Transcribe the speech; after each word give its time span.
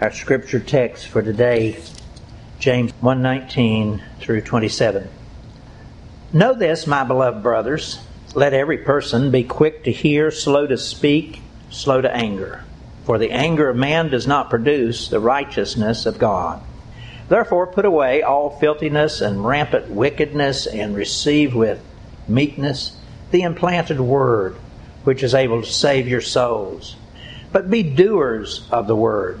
Our 0.00 0.12
scripture 0.12 0.60
text 0.60 1.08
for 1.08 1.22
today, 1.22 1.76
James 2.60 2.92
1:19 3.02 4.00
through 4.20 4.42
27. 4.42 5.08
Know 6.32 6.54
this, 6.54 6.86
my 6.86 7.02
beloved 7.02 7.42
brothers, 7.42 7.98
let 8.32 8.54
every 8.54 8.78
person 8.78 9.32
be 9.32 9.42
quick 9.42 9.82
to 9.82 9.90
hear, 9.90 10.30
slow 10.30 10.68
to 10.68 10.78
speak, 10.78 11.42
slow 11.70 12.00
to 12.00 12.14
anger. 12.14 12.62
For 13.06 13.18
the 13.18 13.32
anger 13.32 13.70
of 13.70 13.76
man 13.76 14.08
does 14.08 14.24
not 14.24 14.50
produce 14.50 15.08
the 15.08 15.18
righteousness 15.18 16.06
of 16.06 16.20
God. 16.20 16.60
Therefore, 17.28 17.66
put 17.66 17.84
away 17.84 18.22
all 18.22 18.50
filthiness 18.50 19.20
and 19.20 19.44
rampant 19.44 19.90
wickedness, 19.90 20.68
and 20.68 20.94
receive 20.94 21.56
with 21.56 21.80
meekness 22.28 22.92
the 23.32 23.42
implanted 23.42 23.98
word, 23.98 24.54
which 25.02 25.24
is 25.24 25.34
able 25.34 25.60
to 25.60 25.68
save 25.68 26.06
your 26.06 26.20
souls. 26.20 26.94
But 27.50 27.68
be 27.68 27.82
doers 27.82 28.64
of 28.70 28.86
the 28.86 28.94
word, 28.94 29.40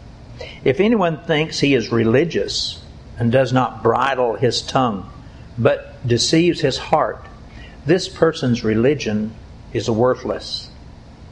If 0.63 0.79
anyone 0.79 1.23
thinks 1.23 1.59
he 1.59 1.73
is 1.73 1.91
religious 1.91 2.83
and 3.17 3.31
does 3.31 3.51
not 3.53 3.83
bridle 3.83 4.35
his 4.35 4.61
tongue, 4.61 5.09
but 5.57 6.07
deceives 6.07 6.61
his 6.61 6.77
heart, 6.77 7.25
this 7.85 8.07
person's 8.07 8.63
religion 8.63 9.33
is 9.73 9.89
worthless. 9.89 10.69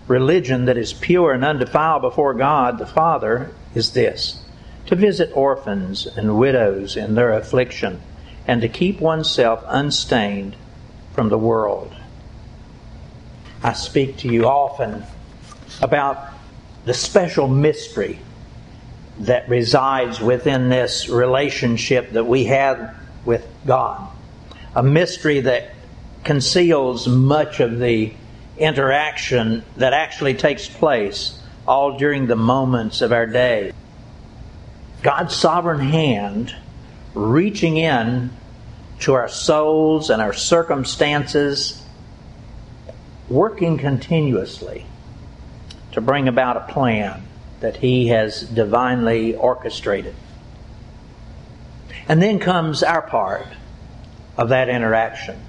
Religion 0.08 0.66
that 0.66 0.78
is 0.78 0.94
pure 0.94 1.32
and 1.32 1.46
undefiled 1.46 2.02
before 2.02 2.34
God 2.34 2.80
the 2.80 2.86
Father 2.86 3.52
is 3.76 3.94
this 3.94 4.44
to 4.88 4.96
visit 4.96 5.30
orphans 5.36 6.08
and 6.08 6.40
widows 6.40 6.98
in 6.98 7.14
their 7.14 7.32
affliction, 7.34 8.02
and 8.48 8.62
to 8.62 8.68
keep 8.68 9.00
oneself 9.00 9.64
unstained 9.68 10.56
from 11.14 11.30
the 11.30 11.38
world. 11.38 11.96
I 13.62 13.74
speak 13.74 14.18
to 14.18 14.28
you 14.28 14.48
often 14.48 15.04
about 15.82 16.30
the 16.86 16.94
special 16.96 17.48
mystery 17.48 18.20
that 19.20 19.50
resides 19.50 20.22
within 20.22 20.70
this 20.70 21.10
relationship 21.10 22.12
that 22.12 22.26
we 22.26 22.46
have 22.46 22.96
with 23.26 23.46
God. 23.66 24.10
A 24.76 24.84
mystery 24.84 25.42
that 25.42 25.74
conceals 26.24 27.08
much 27.08 27.60
of 27.60 27.80
the 27.80 28.14
interaction 28.58 29.64
that 29.78 29.94
actually 29.94 30.34
takes 30.34 30.68
place 30.68 31.42
all 31.68 31.98
during 31.98 32.28
the 32.28 32.36
moments 32.36 33.02
of 33.02 33.12
our 33.12 33.26
day. 33.26 33.74
God's 35.02 35.36
sovereign 35.36 35.80
hand 35.80 36.56
reaching 37.14 37.78
in 37.78 38.32
to 39.00 39.14
our 39.14 39.30
souls 39.30 40.10
and 40.10 40.22
our 40.22 40.34
circumstances, 40.34 41.82
working 43.30 43.78
continuously 43.78 44.86
to 45.94 46.02
bring 46.02 46.28
about 46.28 46.58
a 46.58 46.72
plan 46.72 47.26
that 47.60 47.78
He 47.78 48.08
has 48.08 48.42
divinely 48.42 49.36
orchestrated. 49.36 50.16
And 52.08 52.22
then 52.22 52.40
comes 52.40 52.82
our 52.84 53.02
part 53.02 53.48
of 54.38 54.50
that 54.50 54.70
interaction, 54.70 55.40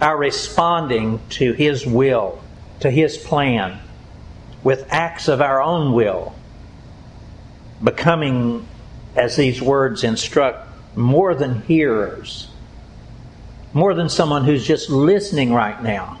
our 0.00 0.16
responding 0.16 1.20
to 1.30 1.52
His 1.52 1.86
will, 1.86 2.42
to 2.80 2.90
His 2.90 3.16
plan, 3.18 3.78
with 4.62 4.86
acts 4.90 5.28
of 5.28 5.40
our 5.40 5.62
own 5.62 5.92
will 5.92 6.34
becoming, 7.82 8.66
as 9.16 9.36
these 9.36 9.60
words 9.62 10.04
instruct, 10.04 10.68
more 10.96 11.34
than 11.34 11.62
hearers, 11.62 12.48
more 13.72 13.94
than 13.94 14.08
someone 14.08 14.44
who's 14.44 14.66
just 14.66 14.90
listening 14.90 15.52
right 15.52 15.82
now, 15.82 16.18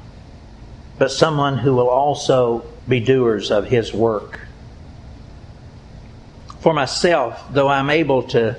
but 0.98 1.10
someone 1.10 1.58
who 1.58 1.74
will 1.74 1.88
also 1.88 2.64
be 2.88 3.00
doers 3.00 3.50
of 3.50 3.66
His 3.66 3.92
work. 3.92 4.40
For 6.60 6.74
myself, 6.74 7.42
though 7.52 7.68
I'm 7.68 7.90
able 7.90 8.24
to 8.28 8.56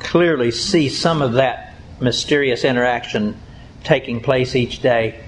clearly 0.00 0.50
see 0.50 0.88
some 0.88 1.22
of 1.22 1.34
that 1.34 1.74
mysterious 2.00 2.64
interaction 2.64 3.40
taking 3.84 4.20
place 4.20 4.56
each 4.56 4.82
day, 4.82 5.24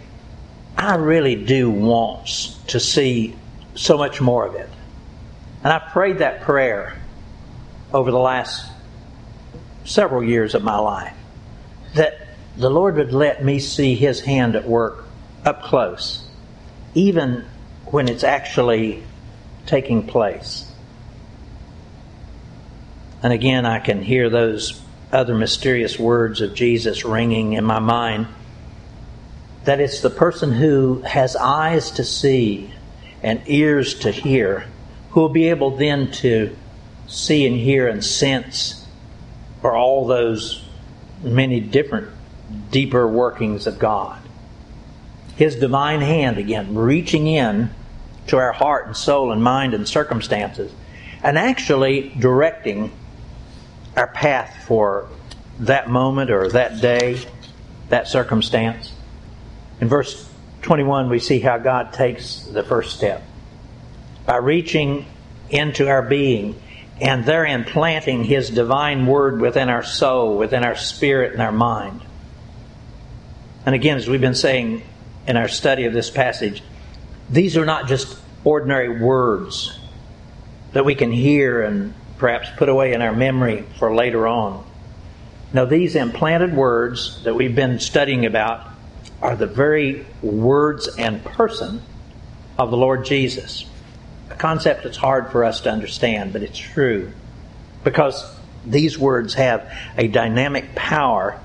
I 0.76 0.96
really 0.96 1.36
do 1.36 1.70
want 1.70 2.26
to 2.68 2.80
see 2.80 3.36
so 3.74 3.96
much 3.96 4.20
more 4.20 4.44
of 4.46 4.54
it. 4.56 4.68
And 5.62 5.72
I 5.72 5.78
prayed 5.78 6.18
that 6.18 6.42
prayer 6.42 7.00
over 7.92 8.10
the 8.10 8.18
last 8.18 8.70
several 9.84 10.22
years 10.22 10.54
of 10.54 10.62
my 10.62 10.78
life 10.78 11.14
that 11.94 12.26
the 12.56 12.70
Lord 12.70 12.96
would 12.96 13.12
let 13.12 13.44
me 13.44 13.58
see 13.58 13.94
His 13.94 14.20
hand 14.20 14.56
at 14.56 14.66
work 14.66 15.04
up 15.44 15.62
close, 15.62 16.28
even 16.94 17.44
when 17.86 18.08
it's 18.08 18.24
actually 18.24 19.04
taking 19.66 20.06
place. 20.06 20.65
And 23.26 23.32
again, 23.32 23.66
I 23.66 23.80
can 23.80 24.02
hear 24.02 24.30
those 24.30 24.80
other 25.10 25.34
mysterious 25.34 25.98
words 25.98 26.40
of 26.40 26.54
Jesus 26.54 27.04
ringing 27.04 27.54
in 27.54 27.64
my 27.64 27.80
mind 27.80 28.28
that 29.64 29.80
it's 29.80 30.00
the 30.00 30.10
person 30.10 30.52
who 30.52 31.02
has 31.02 31.34
eyes 31.34 31.90
to 31.90 32.04
see 32.04 32.72
and 33.24 33.42
ears 33.46 33.98
to 33.98 34.12
hear 34.12 34.68
who 35.10 35.22
will 35.22 35.28
be 35.28 35.48
able 35.48 35.76
then 35.76 36.12
to 36.12 36.56
see 37.08 37.44
and 37.48 37.56
hear 37.56 37.88
and 37.88 38.04
sense 38.04 38.86
for 39.60 39.76
all 39.76 40.06
those 40.06 40.64
many 41.20 41.58
different 41.58 42.06
deeper 42.70 43.08
workings 43.08 43.66
of 43.66 43.80
God. 43.80 44.22
His 45.34 45.56
divine 45.56 46.00
hand, 46.00 46.38
again, 46.38 46.76
reaching 46.76 47.26
in 47.26 47.70
to 48.28 48.36
our 48.36 48.52
heart 48.52 48.86
and 48.86 48.96
soul 48.96 49.32
and 49.32 49.42
mind 49.42 49.74
and 49.74 49.88
circumstances, 49.88 50.70
and 51.24 51.36
actually 51.36 52.10
directing 52.20 52.92
our 53.96 54.06
path 54.06 54.64
for 54.66 55.08
that 55.60 55.88
moment 55.88 56.30
or 56.30 56.48
that 56.50 56.80
day, 56.80 57.18
that 57.88 58.08
circumstance. 58.08 58.92
In 59.80 59.88
verse 59.88 60.28
21, 60.62 61.08
we 61.08 61.18
see 61.18 61.40
how 61.40 61.58
God 61.58 61.92
takes 61.92 62.40
the 62.40 62.62
first 62.62 62.96
step 62.96 63.22
by 64.26 64.36
reaching 64.36 65.06
into 65.48 65.88
our 65.88 66.02
being 66.02 66.60
and 67.00 67.24
therein 67.24 67.64
planting 67.64 68.24
His 68.24 68.50
divine 68.50 69.06
word 69.06 69.40
within 69.40 69.68
our 69.68 69.82
soul, 69.82 70.36
within 70.36 70.64
our 70.64 70.76
spirit, 70.76 71.32
and 71.32 71.42
our 71.42 71.52
mind. 71.52 72.02
And 73.64 73.74
again, 73.74 73.96
as 73.96 74.08
we've 74.08 74.20
been 74.20 74.34
saying 74.34 74.82
in 75.26 75.36
our 75.36 75.48
study 75.48 75.84
of 75.84 75.92
this 75.92 76.10
passage, 76.10 76.62
these 77.28 77.56
are 77.56 77.66
not 77.66 77.88
just 77.88 78.18
ordinary 78.44 79.00
words 79.00 79.78
that 80.72 80.84
we 80.84 80.94
can 80.94 81.10
hear 81.10 81.62
and 81.62 81.94
perhaps 82.18 82.48
put 82.56 82.68
away 82.68 82.92
in 82.92 83.02
our 83.02 83.14
memory 83.14 83.64
for 83.78 83.94
later 83.94 84.26
on. 84.26 84.64
Now, 85.52 85.64
these 85.64 85.94
implanted 85.94 86.54
words 86.54 87.22
that 87.24 87.34
we've 87.34 87.54
been 87.54 87.78
studying 87.78 88.26
about 88.26 88.66
are 89.22 89.36
the 89.36 89.46
very 89.46 90.04
words 90.22 90.88
and 90.98 91.24
person 91.24 91.82
of 92.58 92.70
the 92.70 92.76
Lord 92.76 93.04
Jesus 93.04 93.64
a 94.30 94.34
concept 94.34 94.84
that's 94.84 94.96
hard 94.96 95.30
for 95.30 95.44
us 95.44 95.62
to 95.62 95.70
understand, 95.70 96.32
but 96.32 96.42
it's 96.42 96.58
true. 96.58 97.12
Because 97.84 98.24
these 98.64 98.98
words 98.98 99.34
have 99.34 99.72
a 99.96 100.08
dynamic 100.08 100.74
power 100.74 101.40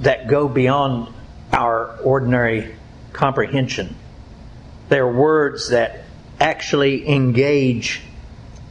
that 0.00 0.28
go 0.28 0.48
beyond 0.48 1.12
our 1.52 1.96
ordinary 1.98 2.74
comprehension. 3.12 3.96
They're 4.88 5.10
words 5.10 5.70
that 5.70 6.04
actually 6.38 7.08
engage 7.08 8.02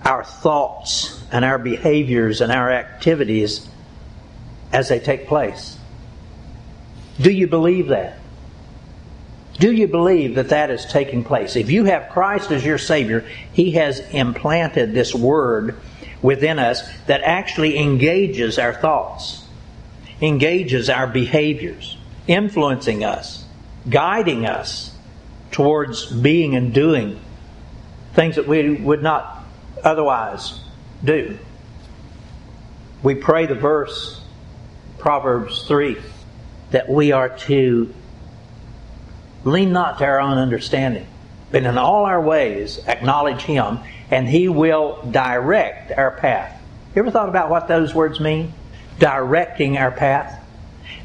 our 0.06 0.24
thoughts 0.24 1.24
and 1.32 1.44
our 1.44 1.58
behaviors 1.58 2.40
and 2.42 2.52
our 2.52 2.72
activities 2.72 3.68
as 4.72 4.88
they 4.88 5.00
take 5.00 5.28
place. 5.28 5.78
Do 7.20 7.32
you 7.32 7.48
believe 7.48 7.88
that? 7.88 8.20
Do 9.58 9.72
you 9.72 9.88
believe 9.88 10.36
that 10.36 10.50
that 10.50 10.70
is 10.70 10.86
taking 10.86 11.24
place? 11.24 11.56
If 11.56 11.72
you 11.72 11.86
have 11.86 12.10
Christ 12.10 12.52
as 12.52 12.66
your 12.66 12.78
Savior, 12.78 13.26
He 13.54 13.72
has 13.72 14.00
implanted 14.00 14.94
this 14.94 15.16
Word 15.16 15.80
within 16.22 16.60
us 16.60 16.88
that 17.08 17.22
actually 17.22 17.78
engages 17.78 18.60
our 18.60 18.74
thoughts, 18.74 19.44
engages 20.22 20.90
our 20.90 21.08
behaviors, 21.08 21.98
influencing 22.28 23.04
us, 23.04 23.46
guiding 23.90 24.46
us 24.46 24.92
towards 25.52 26.06
being 26.06 26.56
and 26.56 26.74
doing 26.74 27.20
things 28.14 28.36
that 28.36 28.48
we 28.48 28.72
would 28.72 29.02
not 29.02 29.35
otherwise 29.84 30.60
do. 31.04 31.38
We 33.04 33.16
pray 33.16 33.46
the 33.46 33.56
verse, 33.56 34.22
Proverbs 34.98 35.68
3, 35.68 35.98
that 36.72 36.90
we 36.90 37.12
are 37.12 37.30
to 37.40 37.94
lean 39.44 39.72
not 39.72 40.00
to 40.00 40.06
our 40.06 40.20
own 40.20 40.38
understanding, 40.38 41.06
but 41.52 41.64
in 41.64 41.78
all 41.78 42.06
our 42.06 42.22
ways 42.22 42.80
acknowledge 42.88 43.44
Him, 43.44 43.80
and 44.10 44.28
He 44.28 44.48
will 44.48 45.08
direct 45.12 45.92
our 45.92 46.12
path. 46.12 46.62
You 46.96 47.02
ever 47.02 47.12
thought 47.12 47.30
about 47.30 47.50
what 47.50 47.68
those 47.68 47.94
words 47.94 48.20
mean? 48.20 48.54
Directing 49.00 49.78
our 49.78 49.92
path? 49.92 50.44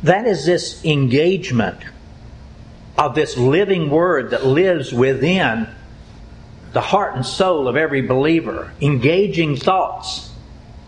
That 0.03 0.27
is 0.27 0.47
this 0.47 0.85
engagement 0.85 1.81
of 2.97 3.15
this 3.15 3.37
living 3.37 3.91
Word 3.91 4.31
that 4.31 4.47
lives 4.47 4.93
within 4.93 5.69
the 6.73 6.81
heart 6.81 7.15
and 7.15 7.27
soul 7.27 7.69
of 7.69 7.77
every 7.77 8.03
believer, 8.03 8.73
engaging 8.81 9.57
thoughts, 9.57 10.31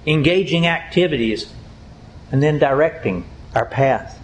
engaging 0.07 0.67
activities, 0.67 1.53
and 2.31 2.43
then 2.43 2.59
directing 2.59 3.25
our 3.55 3.67
path. 3.67 4.19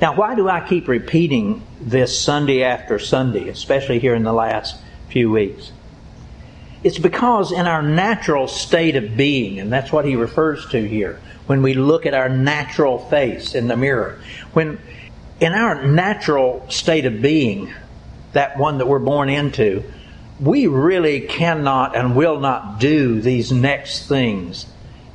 Now, 0.00 0.14
why 0.14 0.34
do 0.34 0.48
I 0.48 0.66
keep 0.66 0.88
repeating 0.88 1.62
this 1.80 2.18
Sunday 2.18 2.62
after 2.62 2.98
Sunday, 2.98 3.48
especially 3.48 3.98
here 3.98 4.14
in 4.14 4.24
the 4.24 4.32
last 4.32 4.76
few 5.08 5.30
weeks? 5.30 5.72
It's 6.82 6.98
because 6.98 7.52
in 7.52 7.66
our 7.66 7.82
natural 7.82 8.48
state 8.48 8.96
of 8.96 9.16
being, 9.16 9.58
and 9.58 9.72
that's 9.72 9.90
what 9.90 10.04
he 10.04 10.16
refers 10.16 10.66
to 10.68 10.86
here, 10.86 11.20
when 11.46 11.62
we 11.62 11.74
look 11.74 12.06
at 12.06 12.14
our 12.14 12.28
natural 12.28 12.98
face 12.98 13.54
in 13.54 13.68
the 13.68 13.76
mirror, 13.76 14.20
when 14.52 14.78
in 15.40 15.52
our 15.52 15.86
natural 15.86 16.64
state 16.68 17.06
of 17.06 17.22
being, 17.22 17.72
that 18.32 18.58
one 18.58 18.78
that 18.78 18.86
we're 18.86 18.98
born 18.98 19.28
into, 19.28 19.82
we 20.40 20.66
really 20.66 21.20
cannot 21.22 21.96
and 21.96 22.14
will 22.14 22.40
not 22.40 22.78
do 22.78 23.20
these 23.20 23.52
next 23.52 24.06
things 24.08 24.66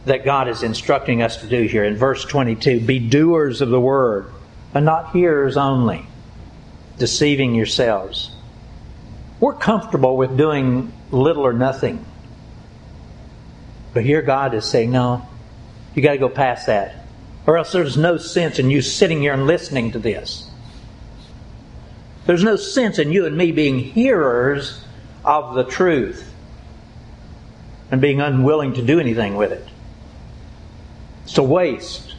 that 0.06 0.26
God 0.26 0.48
is 0.48 0.64
instructing 0.64 1.22
us 1.22 1.38
to 1.38 1.48
do 1.48 1.64
here 1.64 1.84
in 1.84 1.96
verse 1.96 2.26
22 2.26 2.80
be 2.80 3.00
doers 3.00 3.62
of 3.62 3.70
the 3.70 3.80
word 3.80 4.32
and 4.74 4.86
not 4.86 5.12
hearers 5.12 5.58
only, 5.58 6.06
deceiving 6.98 7.54
yourselves. 7.54 8.32
We're 9.40 9.54
comfortable 9.54 10.18
with 10.18 10.38
doing 10.38 10.92
little 11.12 11.46
or 11.46 11.54
nothing. 11.54 12.04
But 13.94 14.04
here 14.04 14.22
God 14.22 14.54
is 14.54 14.66
saying, 14.66 14.92
no, 14.92 15.28
you 15.94 16.02
got 16.02 16.14
to 16.14 16.18
go 16.18 16.30
past 16.30 16.68
that. 16.68 17.06
Or 17.46 17.58
else 17.58 17.72
there's 17.72 17.98
no 17.98 18.18
sense 18.18 18.60
in 18.60 18.70
you 18.70 18.82
sitting 18.82 19.22
here 19.22 19.34
and 19.34 19.46
listening 19.46 19.92
to 19.92 20.00
this. 20.00 20.50
There's 22.26 22.44
no 22.44 22.56
sense 22.56 22.98
in 22.98 23.12
you 23.12 23.26
and 23.26 23.36
me 23.36 23.52
being 23.52 23.80
hearers 23.80 24.84
of 25.24 25.56
the 25.56 25.64
truth 25.64 26.32
and 27.92 28.02
being 28.02 28.22
unwilling 28.22 28.74
to 28.74 28.82
do 28.82 29.00
anything 29.00 29.36
with 29.36 29.52
it. 29.52 29.68
It's 31.26 31.38
a 31.38 31.44
waste. 31.44 32.16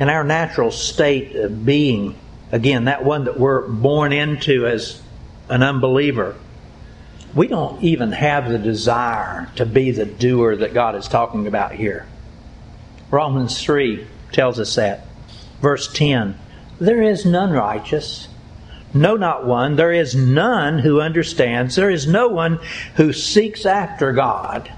In 0.00 0.08
our 0.08 0.24
natural 0.24 0.70
state 0.70 1.36
of 1.36 1.64
being, 1.64 2.18
again, 2.52 2.84
that 2.84 3.04
one 3.04 3.24
that 3.24 3.38
we're 3.38 3.66
born 3.66 4.12
into 4.12 4.66
as 4.66 5.00
an 5.48 5.62
unbeliever, 5.62 6.36
we 7.34 7.46
don't 7.46 7.82
even 7.82 8.12
have 8.12 8.48
the 8.48 8.58
desire 8.58 9.50
to 9.56 9.66
be 9.66 9.90
the 9.90 10.06
doer 10.06 10.56
that 10.56 10.74
God 10.74 10.94
is 10.96 11.06
talking 11.06 11.46
about 11.46 11.72
here. 11.72 12.06
Romans 13.10 13.62
3 13.62 14.06
tells 14.32 14.58
us 14.58 14.74
that. 14.74 15.06
Verse 15.60 15.92
10 15.92 16.38
There 16.78 17.02
is 17.02 17.24
none 17.24 17.52
righteous, 17.52 18.28
no, 19.00 19.16
not 19.16 19.46
one. 19.46 19.76
There 19.76 19.92
is 19.92 20.14
none 20.14 20.78
who 20.78 21.00
understands. 21.00 21.76
There 21.76 21.90
is 21.90 22.06
no 22.06 22.28
one 22.28 22.58
who 22.96 23.12
seeks 23.12 23.66
after 23.66 24.12
God. 24.12 24.70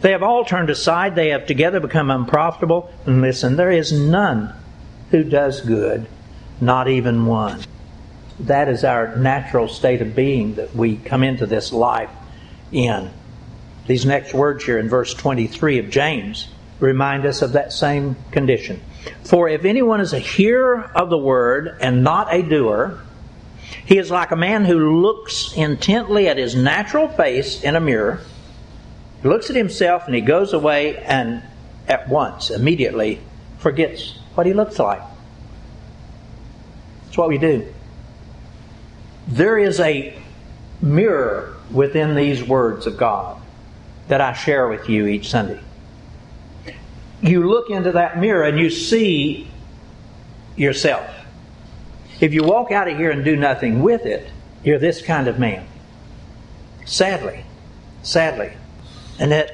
They 0.00 0.12
have 0.12 0.22
all 0.22 0.44
turned 0.44 0.70
aside. 0.70 1.14
They 1.14 1.28
have 1.28 1.46
together 1.46 1.80
become 1.80 2.10
unprofitable. 2.10 2.90
And 3.06 3.20
listen, 3.20 3.56
there 3.56 3.70
is 3.70 3.92
none 3.92 4.54
who 5.10 5.24
does 5.24 5.60
good, 5.60 6.06
not 6.60 6.88
even 6.88 7.26
one. 7.26 7.60
That 8.40 8.68
is 8.68 8.84
our 8.84 9.16
natural 9.16 9.68
state 9.68 10.00
of 10.00 10.14
being 10.14 10.54
that 10.54 10.74
we 10.74 10.96
come 10.96 11.22
into 11.22 11.46
this 11.46 11.72
life 11.72 12.10
in. 12.72 13.10
These 13.86 14.06
next 14.06 14.32
words 14.32 14.64
here 14.64 14.78
in 14.78 14.88
verse 14.88 15.12
23 15.12 15.78
of 15.78 15.90
James 15.90 16.48
remind 16.78 17.26
us 17.26 17.42
of 17.42 17.52
that 17.52 17.72
same 17.72 18.16
condition. 18.30 18.80
For 19.24 19.48
if 19.48 19.64
anyone 19.64 20.00
is 20.00 20.12
a 20.12 20.18
hearer 20.18 20.90
of 20.94 21.10
the 21.10 21.18
word 21.18 21.76
and 21.80 22.02
not 22.02 22.32
a 22.32 22.42
doer, 22.42 22.98
he 23.86 23.98
is 23.98 24.10
like 24.10 24.30
a 24.30 24.36
man 24.36 24.64
who 24.64 25.00
looks 25.00 25.52
intently 25.54 26.28
at 26.28 26.36
his 26.36 26.54
natural 26.54 27.08
face 27.08 27.62
in 27.62 27.76
a 27.76 27.80
mirror. 27.80 28.20
He 29.22 29.28
looks 29.28 29.50
at 29.50 29.56
himself 29.56 30.06
and 30.06 30.14
he 30.14 30.20
goes 30.20 30.52
away 30.52 30.96
and 30.98 31.42
at 31.88 32.08
once, 32.08 32.50
immediately, 32.50 33.20
forgets 33.58 34.18
what 34.34 34.46
he 34.46 34.52
looks 34.52 34.78
like. 34.78 35.02
That's 37.04 37.18
what 37.18 37.28
we 37.28 37.38
do. 37.38 37.66
There 39.26 39.58
is 39.58 39.80
a 39.80 40.16
mirror 40.80 41.56
within 41.70 42.14
these 42.14 42.42
words 42.42 42.86
of 42.86 42.96
God 42.96 43.40
that 44.08 44.20
I 44.20 44.32
share 44.32 44.68
with 44.68 44.88
you 44.88 45.06
each 45.06 45.30
Sunday. 45.30 45.60
You 47.22 47.48
look 47.48 47.70
into 47.70 47.92
that 47.92 48.18
mirror 48.18 48.44
and 48.44 48.58
you 48.58 48.70
see 48.70 49.48
yourself. 50.56 51.08
If 52.20 52.34
you 52.34 52.44
walk 52.44 52.70
out 52.70 52.88
of 52.88 52.96
here 52.96 53.10
and 53.10 53.24
do 53.24 53.36
nothing 53.36 53.82
with 53.82 54.04
it, 54.04 54.28
you're 54.62 54.78
this 54.78 55.00
kind 55.00 55.26
of 55.26 55.38
man. 55.38 55.66
Sadly. 56.84 57.44
Sadly. 58.02 58.52
And 59.18 59.32
that 59.32 59.52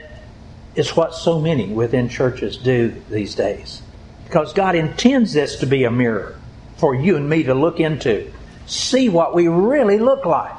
is 0.74 0.96
what 0.96 1.14
so 1.14 1.40
many 1.40 1.66
within 1.68 2.08
churches 2.08 2.56
do 2.56 2.94
these 3.10 3.34
days. 3.34 3.82
Because 4.24 4.52
God 4.52 4.74
intends 4.74 5.32
this 5.32 5.60
to 5.60 5.66
be 5.66 5.84
a 5.84 5.90
mirror 5.90 6.38
for 6.76 6.94
you 6.94 7.16
and 7.16 7.28
me 7.28 7.44
to 7.44 7.54
look 7.54 7.80
into, 7.80 8.30
see 8.66 9.08
what 9.08 9.34
we 9.34 9.48
really 9.48 9.98
look 9.98 10.26
like, 10.26 10.54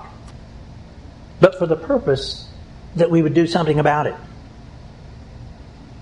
but 1.40 1.60
for 1.60 1.68
the 1.68 1.76
purpose 1.76 2.48
that 2.96 3.12
we 3.12 3.22
would 3.22 3.34
do 3.34 3.46
something 3.46 3.80
about 3.80 4.08
it. 4.08 4.16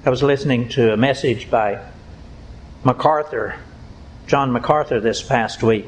I 0.06 0.10
was 0.10 0.24
listening 0.24 0.70
to 0.70 0.94
a 0.94 0.98
message 0.98 1.50
by 1.50 1.84
MacArthur, 2.84 3.56
John 4.28 4.52
MacArthur, 4.52 5.00
this 5.00 5.22
past 5.22 5.62
week. 5.62 5.86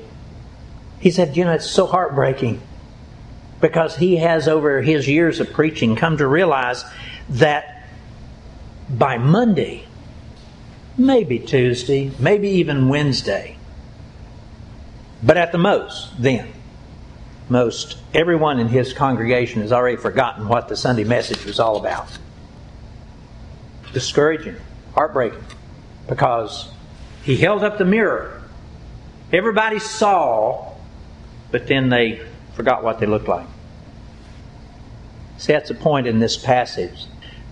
He 0.99 1.11
said, 1.11 1.37
You 1.37 1.45
know, 1.45 1.53
it's 1.53 1.69
so 1.69 1.85
heartbreaking 1.85 2.61
because 3.61 3.95
he 3.95 4.17
has, 4.17 4.47
over 4.47 4.81
his 4.81 5.07
years 5.07 5.39
of 5.39 5.51
preaching, 5.53 5.95
come 5.95 6.17
to 6.17 6.27
realize 6.27 6.83
that 7.29 7.87
by 8.89 9.17
Monday, 9.17 9.85
maybe 10.97 11.39
Tuesday, 11.39 12.11
maybe 12.19 12.49
even 12.49 12.89
Wednesday, 12.89 13.57
but 15.23 15.37
at 15.37 15.51
the 15.51 15.57
most, 15.57 16.21
then, 16.21 16.53
most 17.49 17.97
everyone 18.13 18.59
in 18.59 18.67
his 18.67 18.93
congregation 18.93 19.61
has 19.61 19.71
already 19.71 19.97
forgotten 19.97 20.47
what 20.47 20.67
the 20.67 20.75
Sunday 20.75 21.03
message 21.03 21.43
was 21.45 21.59
all 21.59 21.77
about. 21.77 22.07
Discouraging, 23.93 24.57
heartbreaking, 24.93 25.43
because 26.07 26.69
he 27.23 27.37
held 27.37 27.63
up 27.63 27.77
the 27.77 27.85
mirror. 27.85 28.36
Everybody 29.31 29.79
saw 29.79 30.77
but 31.51 31.67
then 31.67 31.89
they 31.89 32.21
forgot 32.53 32.83
what 32.83 32.99
they 32.99 33.05
looked 33.05 33.27
like. 33.27 33.47
See, 35.37 35.53
that's 35.53 35.69
the 35.69 35.75
point 35.75 36.07
in 36.07 36.19
this 36.19 36.37
passage 36.37 37.05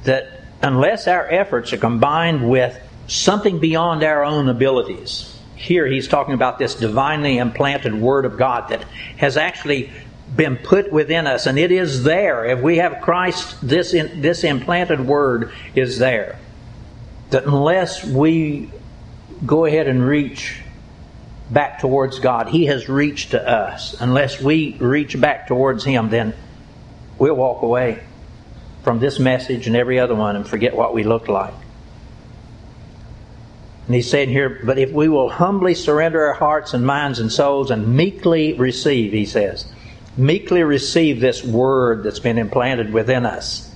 that 0.03 0.41
unless 0.61 1.07
our 1.07 1.29
efforts 1.29 1.71
are 1.73 1.77
combined 1.77 2.49
with 2.49 2.79
something 3.07 3.59
beyond 3.59 4.03
our 4.03 4.23
own 4.23 4.49
abilities, 4.49 5.39
here 5.55 5.85
he's 5.85 6.07
talking 6.07 6.33
about 6.33 6.57
this 6.59 6.75
divinely 6.75 7.37
implanted 7.37 7.93
Word 7.93 8.25
of 8.25 8.37
God 8.37 8.69
that 8.69 8.83
has 9.17 9.37
actually 9.37 9.91
been 10.35 10.57
put 10.57 10.91
within 10.91 11.27
us, 11.27 11.45
and 11.45 11.57
it 11.57 11.71
is 11.71 12.03
there. 12.03 12.45
If 12.45 12.61
we 12.61 12.77
have 12.77 13.01
Christ, 13.01 13.55
this, 13.61 13.93
in, 13.93 14.21
this 14.21 14.43
implanted 14.43 14.99
Word 14.99 15.51
is 15.75 15.99
there. 15.99 16.39
That 17.29 17.45
unless 17.45 18.03
we 18.03 18.71
go 19.45 19.65
ahead 19.65 19.87
and 19.87 20.05
reach 20.05 20.61
back 21.49 21.79
towards 21.79 22.19
God. 22.19 22.49
He 22.49 22.65
has 22.65 22.89
reached 22.89 23.31
to 23.31 23.49
us. 23.49 23.95
Unless 23.99 24.41
we 24.41 24.75
reach 24.79 25.19
back 25.19 25.47
towards 25.47 25.83
Him, 25.83 26.09
then 26.09 26.33
we'll 27.17 27.35
walk 27.35 27.61
away 27.61 28.03
from 28.83 28.99
this 28.99 29.19
message 29.19 29.67
and 29.67 29.75
every 29.75 29.99
other 29.99 30.15
one 30.15 30.35
and 30.35 30.47
forget 30.47 30.75
what 30.75 30.93
we 30.93 31.03
looked 31.03 31.27
like. 31.27 31.53
And 33.85 33.93
he's 33.93 34.09
saying 34.09 34.29
here, 34.29 34.61
but 34.63 34.79
if 34.79 34.91
we 34.91 35.09
will 35.09 35.29
humbly 35.29 35.75
surrender 35.75 36.27
our 36.27 36.33
hearts 36.33 36.73
and 36.73 36.85
minds 36.85 37.19
and 37.19 37.31
souls 37.31 37.69
and 37.69 37.95
meekly 37.95 38.53
receive, 38.53 39.11
he 39.11 39.25
says, 39.25 39.67
meekly 40.17 40.63
receive 40.63 41.19
this 41.19 41.43
word 41.43 42.03
that's 42.03 42.19
been 42.19 42.37
implanted 42.37 42.91
within 42.91 43.25
us, 43.25 43.71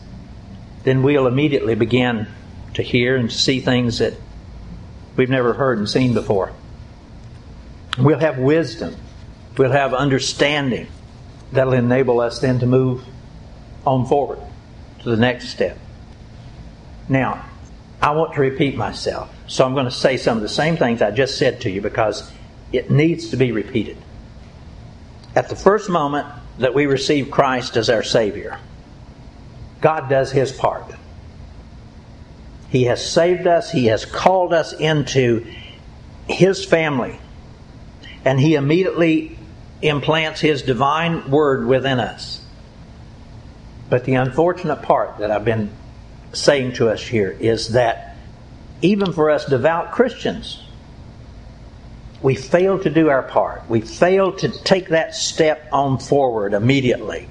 then 0.83 1.03
we'll 1.03 1.27
immediately 1.27 1.75
begin 1.75 2.27
to 2.73 2.81
hear 2.81 3.15
and 3.17 3.31
see 3.31 3.59
things 3.59 3.99
that 3.99 4.13
we've 5.15 5.29
never 5.29 5.53
heard 5.53 5.77
and 5.77 5.89
seen 5.89 6.13
before. 6.13 6.53
We'll 7.97 8.19
have 8.19 8.37
wisdom. 8.37 8.95
We'll 9.57 9.71
have 9.71 9.93
understanding 9.93 10.87
that'll 11.51 11.73
enable 11.73 12.21
us 12.21 12.39
then 12.39 12.59
to 12.59 12.65
move 12.65 13.03
on 13.85 14.05
forward 14.05 14.39
to 14.99 15.09
the 15.09 15.17
next 15.17 15.49
step. 15.49 15.77
Now, 17.07 17.45
I 18.01 18.11
want 18.11 18.33
to 18.35 18.41
repeat 18.41 18.75
myself, 18.77 19.33
so 19.47 19.65
I'm 19.65 19.73
going 19.73 19.85
to 19.85 19.91
say 19.91 20.17
some 20.17 20.37
of 20.37 20.43
the 20.43 20.49
same 20.49 20.77
things 20.77 21.01
I 21.01 21.11
just 21.11 21.37
said 21.37 21.61
to 21.61 21.69
you 21.69 21.81
because 21.81 22.31
it 22.71 22.91
needs 22.91 23.29
to 23.29 23.37
be 23.37 23.51
repeated. 23.51 23.97
At 25.35 25.49
the 25.49 25.55
first 25.55 25.89
moment 25.89 26.27
that 26.59 26.73
we 26.73 26.85
receive 26.85 27.31
Christ 27.31 27.77
as 27.77 27.89
our 27.89 28.03
Savior, 28.03 28.59
God 29.81 30.09
does 30.09 30.31
His 30.31 30.51
part. 30.51 30.85
He 32.69 32.85
has 32.85 33.05
saved 33.05 33.47
us, 33.47 33.71
He 33.71 33.87
has 33.87 34.05
called 34.05 34.53
us 34.53 34.73
into 34.73 35.45
His 36.27 36.63
family, 36.63 37.19
and 38.25 38.39
He 38.39 38.55
immediately 38.55 39.37
implants 39.81 40.41
His 40.41 40.61
divine 40.61 41.29
word 41.31 41.65
within 41.65 41.99
us. 41.99 42.41
But 43.89 44.05
the 44.05 44.15
unfortunate 44.15 44.81
part 44.83 45.17
that 45.17 45.31
I've 45.31 45.45
been 45.45 45.71
saying 46.33 46.73
to 46.73 46.89
us 46.89 47.01
here 47.01 47.35
is 47.39 47.69
that 47.69 48.15
even 48.81 49.13
for 49.13 49.29
us 49.29 49.45
devout 49.45 49.91
Christians, 49.91 50.63
we 52.21 52.35
fail 52.35 52.79
to 52.79 52.89
do 52.89 53.09
our 53.09 53.23
part. 53.23 53.69
We 53.69 53.81
fail 53.81 54.33
to 54.33 54.49
take 54.49 54.89
that 54.89 55.15
step 55.15 55.67
on 55.71 55.99
forward 55.99 56.53
immediately. 56.53 57.27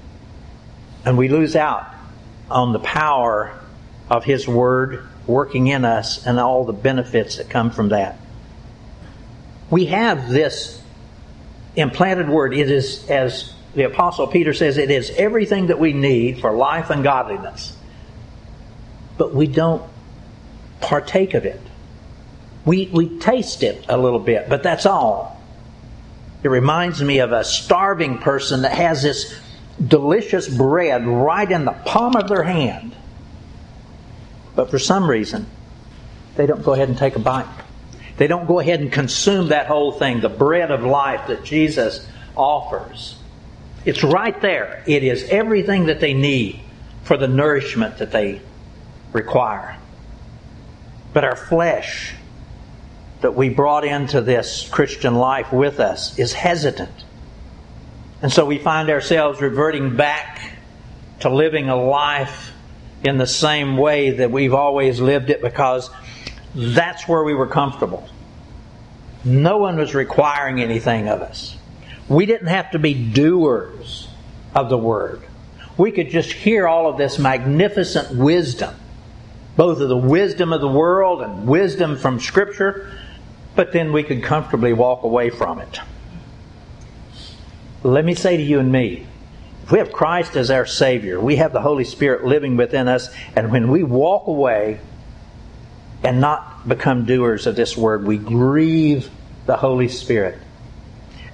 And 1.04 1.16
we 1.16 1.28
lose 1.28 1.54
out 1.54 1.87
on 2.50 2.73
the 2.73 2.78
power 2.80 3.59
of 4.11 4.25
His 4.25 4.49
Word 4.49 5.07
working 5.26 5.66
in 5.68 5.85
us 5.85 6.26
and 6.26 6.40
all 6.40 6.64
the 6.64 6.73
benefits 6.73 7.37
that 7.37 7.50
come 7.50 7.71
from 7.71 7.90
that. 7.90 8.18
We 9.71 9.87
have 9.87 10.29
this 10.29 10.81
implanted 11.77 12.29
Word. 12.29 12.55
It 12.55 12.71
is, 12.71 13.09
as 13.11 13.53
the 13.75 13.85
Apostle 13.85 14.27
Peter 14.27 14.55
says, 14.55 14.79
it 14.79 14.91
is 14.91 15.11
everything 15.11 15.67
that 15.69 15.79
we 15.79 15.93
need 15.93 16.41
for 16.41 16.53
life 16.53 16.91
and 16.91 17.03
godliness. 17.03 17.77
But 19.17 19.35
we 19.35 19.47
don't 19.47 19.83
partake 20.81 21.35
of 21.35 21.45
it. 21.45 21.61
We, 22.65 22.87
we 22.87 23.19
taste 23.19 23.63
it 23.63 23.85
a 23.89 23.97
little 23.97 24.19
bit, 24.19 24.49
but 24.49 24.63
that's 24.63 24.87
all. 24.87 25.41
It 26.43 26.49
reminds 26.49 27.03
me 27.03 27.19
of 27.19 27.33
a 27.33 27.45
starving 27.45 28.19
person 28.19 28.63
that 28.63 28.73
has 28.73 29.03
this 29.03 29.35
delicious 29.85 30.49
bread 30.49 31.07
right 31.07 31.51
in 31.51 31.65
the 31.65 31.73
palm 31.73 32.17
of 32.17 32.29
their 32.29 32.43
hand. 32.43 32.95
But 34.55 34.71
for 34.71 34.79
some 34.79 35.09
reason, 35.09 35.47
they 36.37 36.47
don't 36.47 36.65
go 36.65 36.75
ahead 36.75 36.89
and 36.89 36.99
take 36.99 37.17
a 37.17 37.21
bite. 37.21 37.47
They 38.19 38.27
don't 38.27 38.47
go 38.47 38.59
ahead 38.59 38.81
and 38.81 38.93
consume 38.93 39.49
that 39.49 39.69
whole 39.69 39.93
thing, 39.93 40.21
the 40.21 40.29
bread 40.29 40.71
of 40.71 40.83
life 40.83 41.29
that 41.29 41.45
Jesus 41.45 42.07
offers. 42.37 43.17
It's 43.85 44.03
right 44.03 44.39
there. 44.41 44.83
It 44.87 45.05
is 45.05 45.25
everything 45.31 45.87
that 45.87 46.01
they 46.01 46.15
need 46.15 46.61
for 47.05 47.17
the 47.17 47.29
nourishment 47.29 47.99
that 47.99 48.11
they 48.11 48.43
require. 49.13 49.79
But 51.15 51.25
our 51.25 51.37
flesh 51.37 52.13
that 53.21 53.35
we 53.35 53.49
brought 53.49 53.85
into 53.85 54.21
this 54.21 54.69
Christian 54.69 55.15
life 55.15 55.53
with 55.53 55.81
us 55.81 56.19
is 56.19 56.33
hesitant. 56.33 57.05
And 58.21 58.33
so 58.33 58.45
we 58.45 58.59
find 58.59 58.91
ourselves 58.91 59.41
reverting 59.41 59.97
back 59.97 60.59
to 61.21 61.29
living 61.29 61.69
a 61.69 61.77
life 61.77 62.53
in 63.05 63.17
the 63.17 63.27
same 63.27 63.77
way 63.77 64.11
that 64.11 64.31
we've 64.31 64.55
always 64.55 65.01
lived 65.01 65.31
it 65.31 65.41
because 65.41 65.89
that's 66.55 67.07
where 67.07 67.23
we 67.25 67.35
were 67.35 67.47
comfortable. 67.47 68.09
No 69.25 69.59
one 69.59 69.76
was 69.76 69.95
requiring 69.95 70.61
anything 70.61 71.09
of 71.09 71.21
us. 71.21 71.57
We 72.09 72.26
didn't 72.26 72.49
have 72.49 72.71
to 72.71 72.78
be 72.78 72.95
doers 72.95 74.09
of 74.55 74.69
the 74.71 74.78
Word. 74.78 75.23
We 75.76 75.93
could 75.93 76.11
just 76.11 76.33
hear 76.33 76.67
all 76.67 76.88
of 76.88 76.97
this 76.97 77.19
magnificent 77.19 78.17
wisdom, 78.17 78.75
both 79.57 79.81
of 79.81 79.88
the 79.88 79.97
wisdom 79.97 80.52
of 80.52 80.61
the 80.61 80.69
world 80.69 81.23
and 81.23 81.47
wisdom 81.47 81.97
from 81.97 82.19
Scripture, 82.19 82.99
but 83.55 83.73
then 83.73 83.93
we 83.93 84.02
could 84.02 84.23
comfortably 84.23 84.73
walk 84.73 85.02
away 85.02 85.31
from 85.31 85.61
it. 85.61 85.81
Let 87.83 88.05
me 88.05 88.14
say 88.14 88.37
to 88.37 88.43
you 88.43 88.59
and 88.59 88.73
me, 88.73 89.07
if 89.64 89.73
we 89.73 89.78
have 89.78 89.93
Christ 89.93 90.35
as 90.35 90.50
our 90.50 90.64
Savior, 90.67 91.21
we 91.21 91.37
have 91.37 91.52
the 91.52 91.61
Holy 91.61 91.85
Spirit 91.85 92.25
living 92.25 92.57
within 92.57 92.88
us, 92.88 93.11
and 93.37 93.52
when 93.52 93.71
we 93.71 93.83
walk 93.83 94.26
away 94.26 94.81
and 96.02 96.21
not 96.21 96.69
become 96.69 97.05
doers 97.05 97.47
of 97.47 97.57
this 97.57 97.76
word, 97.76 98.05
we 98.05 98.19
grieve 98.19 99.11
the 99.47 99.57
Holy 99.57 99.88
Spirit 99.88 100.38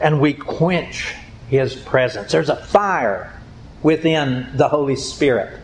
and 0.00 0.20
we 0.20 0.32
quench 0.34 1.14
His 1.48 1.74
presence. 1.74 2.32
There's 2.32 2.48
a 2.48 2.56
fire 2.56 3.32
within 3.82 4.48
the 4.54 4.68
Holy 4.68 4.96
Spirit. 4.96 5.60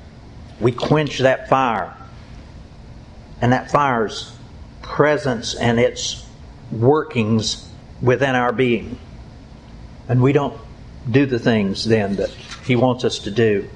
We 0.60 0.72
quench 0.72 1.18
that 1.18 1.48
fire. 1.48 1.96
And 3.40 3.52
that 3.52 3.70
fire's 3.70 4.32
presence 4.82 5.54
and 5.54 5.80
its 5.80 6.26
workings 6.70 7.66
within 8.02 8.34
our 8.34 8.52
being. 8.52 8.98
And 10.08 10.22
we 10.22 10.32
don't 10.32 10.58
do 11.10 11.26
the 11.26 11.38
things 11.38 11.84
then 11.84 12.16
that 12.16 12.30
He 12.64 12.76
wants 12.76 13.04
us 13.04 13.20
to 13.20 13.30
do. 13.30 13.68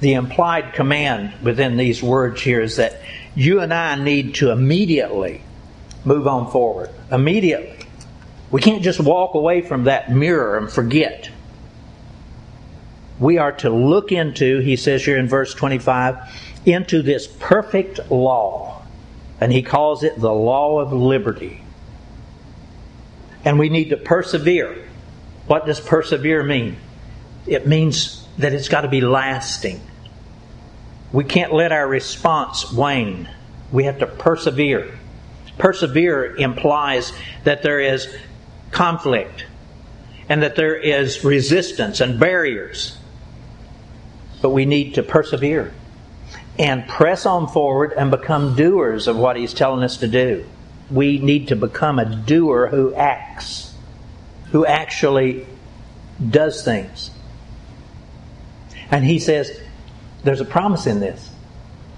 The 0.00 0.14
implied 0.14 0.74
command 0.74 1.32
within 1.42 1.76
these 1.76 2.02
words 2.02 2.40
here 2.42 2.60
is 2.60 2.76
that 2.76 3.00
you 3.34 3.60
and 3.60 3.72
I 3.72 3.96
need 3.96 4.36
to 4.36 4.50
immediately 4.50 5.42
move 6.04 6.26
on 6.26 6.50
forward. 6.50 6.90
Immediately. 7.10 7.86
We 8.50 8.60
can't 8.60 8.82
just 8.82 9.00
walk 9.00 9.34
away 9.34 9.62
from 9.62 9.84
that 9.84 10.12
mirror 10.12 10.56
and 10.56 10.70
forget. 10.70 11.30
We 13.18 13.38
are 13.38 13.52
to 13.52 13.70
look 13.70 14.12
into, 14.12 14.60
he 14.60 14.76
says 14.76 15.04
here 15.04 15.18
in 15.18 15.28
verse 15.28 15.54
25, 15.54 16.16
into 16.66 17.02
this 17.02 17.26
perfect 17.26 18.10
law. 18.10 18.82
And 19.40 19.52
he 19.52 19.62
calls 19.62 20.02
it 20.02 20.20
the 20.20 20.32
law 20.32 20.78
of 20.78 20.92
liberty. 20.92 21.62
And 23.44 23.58
we 23.58 23.68
need 23.68 23.90
to 23.90 23.96
persevere. 23.96 24.88
What 25.46 25.66
does 25.66 25.80
persevere 25.80 26.42
mean? 26.42 26.76
It 27.46 27.66
means 27.66 28.26
that 28.38 28.52
it's 28.52 28.68
got 28.68 28.82
to 28.82 28.88
be 28.88 29.00
lasting. 29.00 29.80
We 31.14 31.22
can't 31.22 31.54
let 31.54 31.70
our 31.70 31.86
response 31.86 32.72
wane. 32.72 33.28
We 33.70 33.84
have 33.84 34.00
to 34.00 34.06
persevere. 34.08 34.98
Persevere 35.58 36.34
implies 36.34 37.12
that 37.44 37.62
there 37.62 37.78
is 37.78 38.12
conflict 38.72 39.46
and 40.28 40.42
that 40.42 40.56
there 40.56 40.74
is 40.74 41.22
resistance 41.22 42.00
and 42.00 42.18
barriers. 42.18 42.98
But 44.42 44.50
we 44.50 44.64
need 44.64 44.94
to 44.94 45.04
persevere 45.04 45.72
and 46.58 46.88
press 46.88 47.26
on 47.26 47.46
forward 47.46 47.92
and 47.92 48.10
become 48.10 48.56
doers 48.56 49.06
of 49.06 49.16
what 49.16 49.36
He's 49.36 49.54
telling 49.54 49.84
us 49.84 49.98
to 49.98 50.08
do. 50.08 50.44
We 50.90 51.18
need 51.18 51.46
to 51.48 51.54
become 51.54 52.00
a 52.00 52.04
doer 52.04 52.66
who 52.66 52.92
acts, 52.92 53.72
who 54.50 54.66
actually 54.66 55.46
does 56.28 56.64
things. 56.64 57.12
And 58.90 59.04
He 59.04 59.20
says, 59.20 59.60
there's 60.24 60.40
a 60.40 60.44
promise 60.44 60.86
in 60.86 61.00
this. 61.00 61.30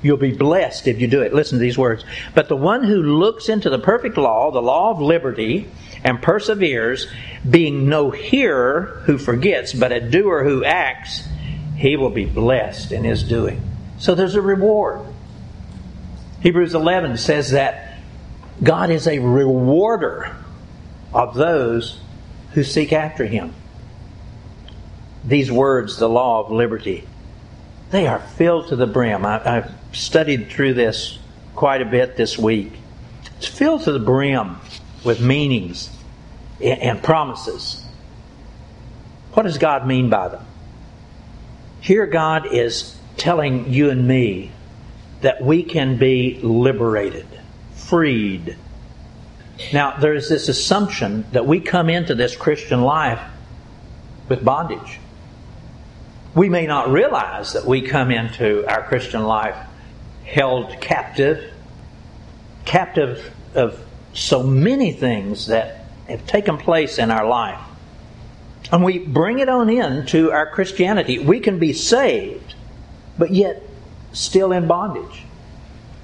You'll 0.03 0.19
be 0.19 0.33
blessed 0.33 0.87
if 0.87 1.01
you 1.01 1.09
do 1.09 1.23
it. 1.23 1.33
Listen 1.33 1.59
to 1.59 1.63
these 1.63 1.79
words. 1.79 2.05
But 2.35 2.49
the 2.49 2.57
one 2.57 2.85
who 2.85 3.03
looks 3.03 3.49
into 3.49 3.71
the 3.71 3.79
perfect 3.79 4.19
law, 4.19 4.51
the 4.51 4.61
law 4.61 4.91
of 4.91 5.01
liberty, 5.01 5.69
and 6.05 6.21
perseveres, 6.21 7.09
being 7.49 7.89
no 7.89 8.11
hearer 8.11 9.03
who 9.07 9.19
forgets, 9.19 9.73
but 9.73 9.93
a 9.93 10.01
doer 10.01 10.45
who 10.45 10.65
acts, 10.65 11.27
he 11.77 11.97
will 11.97 12.11
be 12.11 12.27
blessed 12.27 12.93
in 12.93 13.05
his 13.05 13.23
doing. 13.23 13.63
So 13.99 14.15
there's 14.15 14.35
a 14.35 14.43
reward. 14.43 15.01
Hebrews 16.41 16.75
11 16.75 17.17
says 17.17 17.53
that 17.53 17.99
God 18.63 18.91
is 18.91 19.09
a 19.09 19.19
rewarder 19.19 20.37
of 21.13 21.35
those 21.35 21.99
who 22.53 22.63
seek 22.63 22.93
after 22.93 23.25
him. 23.25 23.55
These 25.25 25.51
words, 25.51 25.99
the 25.99 26.09
law 26.09 26.45
of 26.45 26.53
liberty, 26.53 27.07
they 27.91 28.07
are 28.07 28.19
filled 28.19 28.69
to 28.69 28.77
the 28.77 28.87
brim. 28.87 29.25
I, 29.25 29.39
have 29.39 29.75
studied 29.93 30.51
through 30.51 30.75
this 30.75 31.19
quite 31.55 31.83
a 31.83 31.87
bit 31.87 32.17
this 32.17 32.37
week. 32.37 32.73
It's 33.37 33.47
filled 33.47 33.85
to 33.85 33.93
the 33.93 33.99
brim 33.99 34.57
with 35.05 35.21
meanings 35.21 35.91
and 36.61 37.03
promises. 37.03 37.85
What 39.35 39.45
does 39.45 39.59
God 39.59 39.87
mean 39.87 40.09
by 40.09 40.29
them? 40.29 40.45
Here, 41.81 42.07
God 42.07 42.53
is 42.53 42.97
telling 43.17 43.73
you 43.73 43.91
and 43.91 44.09
me 44.09 44.51
that 45.21 45.43
we 45.43 45.63
can 45.63 45.99
be 45.99 46.41
liberated, 46.43 47.27
freed. 47.75 48.57
Now, 49.73 49.97
there 49.99 50.15
is 50.15 50.29
this 50.29 50.49
assumption 50.49 51.27
that 51.33 51.47
we 51.47 51.61
come 51.61 51.89
into 51.89 52.15
this 52.15 52.35
Christian 52.35 52.83
life 52.83 53.21
with 54.29 54.45
bondage. 54.45 54.99
We 56.37 56.51
may 56.51 56.67
not 56.67 56.91
realize 56.91 57.55
that 57.55 57.65
we 57.65 57.81
come 57.81 58.11
into 58.11 58.71
our 58.71 58.83
Christian 58.83 59.25
life 59.25 59.57
held 60.23 60.83
captive, 60.83 61.51
captive 62.67 63.33
of 63.55 63.81
so 64.13 64.43
many 64.43 64.93
things 64.93 65.47
that 65.47 65.87
have 66.09 66.27
taken 66.27 66.59
place 66.59 66.99
in 66.99 67.11
our 67.11 67.27
life. 67.27 67.59
And 68.71 68.85
we 68.85 68.99
bring 68.99 69.39
it 69.39 69.49
on 69.49 69.71
in 69.71 70.05
to 70.07 70.31
our 70.31 70.51
Christianity. 70.51 71.19
We 71.19 71.41
can 71.41 71.59
be 71.59 71.73
saved, 71.73 72.55
but 73.17 73.31
yet 73.31 73.63
still 74.13 74.53
in 74.53 74.67
bondage. 74.67 75.23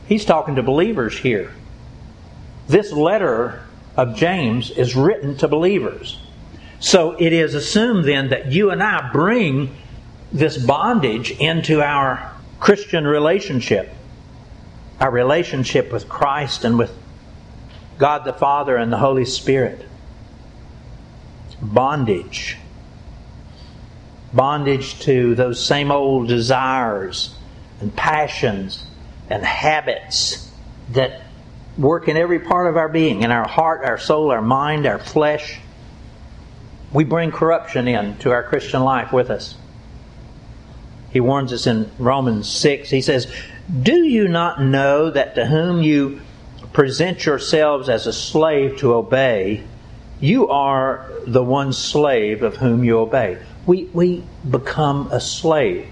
He's 0.06 0.24
talking 0.24 0.54
to 0.54 0.62
believers 0.62 1.18
here. 1.18 1.52
This 2.68 2.90
letter 2.90 3.64
of 3.98 4.16
James 4.16 4.70
is 4.70 4.96
written 4.96 5.36
to 5.38 5.48
believers. 5.48 6.18
So 6.80 7.16
it 7.18 7.34
is 7.34 7.54
assumed 7.54 8.06
then 8.06 8.30
that 8.30 8.50
you 8.50 8.70
and 8.70 8.82
I 8.82 9.10
bring 9.12 9.76
this 10.32 10.56
bondage 10.56 11.30
into 11.30 11.82
our 11.82 12.32
Christian 12.58 13.06
relationship, 13.06 13.90
our 15.00 15.10
relationship 15.10 15.92
with 15.92 16.08
Christ 16.08 16.64
and 16.64 16.78
with 16.78 16.96
God 17.98 18.24
the 18.24 18.32
Father 18.32 18.76
and 18.76 18.92
the 18.92 18.98
Holy 18.98 19.24
Spirit. 19.24 19.86
Bondage. 21.60 22.56
Bondage 24.32 24.98
to 25.00 25.34
those 25.34 25.64
same 25.64 25.90
old 25.90 26.28
desires 26.28 27.34
and 27.80 27.94
passions 27.94 28.86
and 29.28 29.44
habits 29.44 30.50
that 30.92 31.22
work 31.76 32.08
in 32.08 32.16
every 32.16 32.38
part 32.38 32.68
of 32.68 32.76
our 32.76 32.88
being, 32.88 33.22
in 33.22 33.30
our 33.30 33.46
heart, 33.46 33.84
our 33.84 33.98
soul, 33.98 34.30
our 34.30 34.42
mind, 34.42 34.86
our 34.86 34.98
flesh. 34.98 35.58
We 36.92 37.04
bring 37.04 37.30
corruption 37.30 37.88
into 37.88 38.30
our 38.30 38.42
Christian 38.42 38.82
life 38.82 39.12
with 39.12 39.30
us. 39.30 39.56
He 41.12 41.20
warns 41.20 41.52
us 41.52 41.66
in 41.66 41.90
Romans 41.98 42.48
6. 42.50 42.88
He 42.88 43.02
says, 43.02 43.30
Do 43.82 44.04
you 44.04 44.28
not 44.28 44.62
know 44.62 45.10
that 45.10 45.34
to 45.34 45.46
whom 45.46 45.82
you 45.82 46.20
present 46.72 47.26
yourselves 47.26 47.88
as 47.88 48.06
a 48.06 48.12
slave 48.12 48.78
to 48.78 48.94
obey, 48.94 49.62
you 50.20 50.48
are 50.48 51.06
the 51.26 51.42
one 51.42 51.72
slave 51.74 52.42
of 52.42 52.56
whom 52.56 52.82
you 52.82 52.98
obey? 52.98 53.38
We, 53.66 53.84
we 53.92 54.24
become 54.48 55.08
a 55.12 55.20
slave 55.20 55.86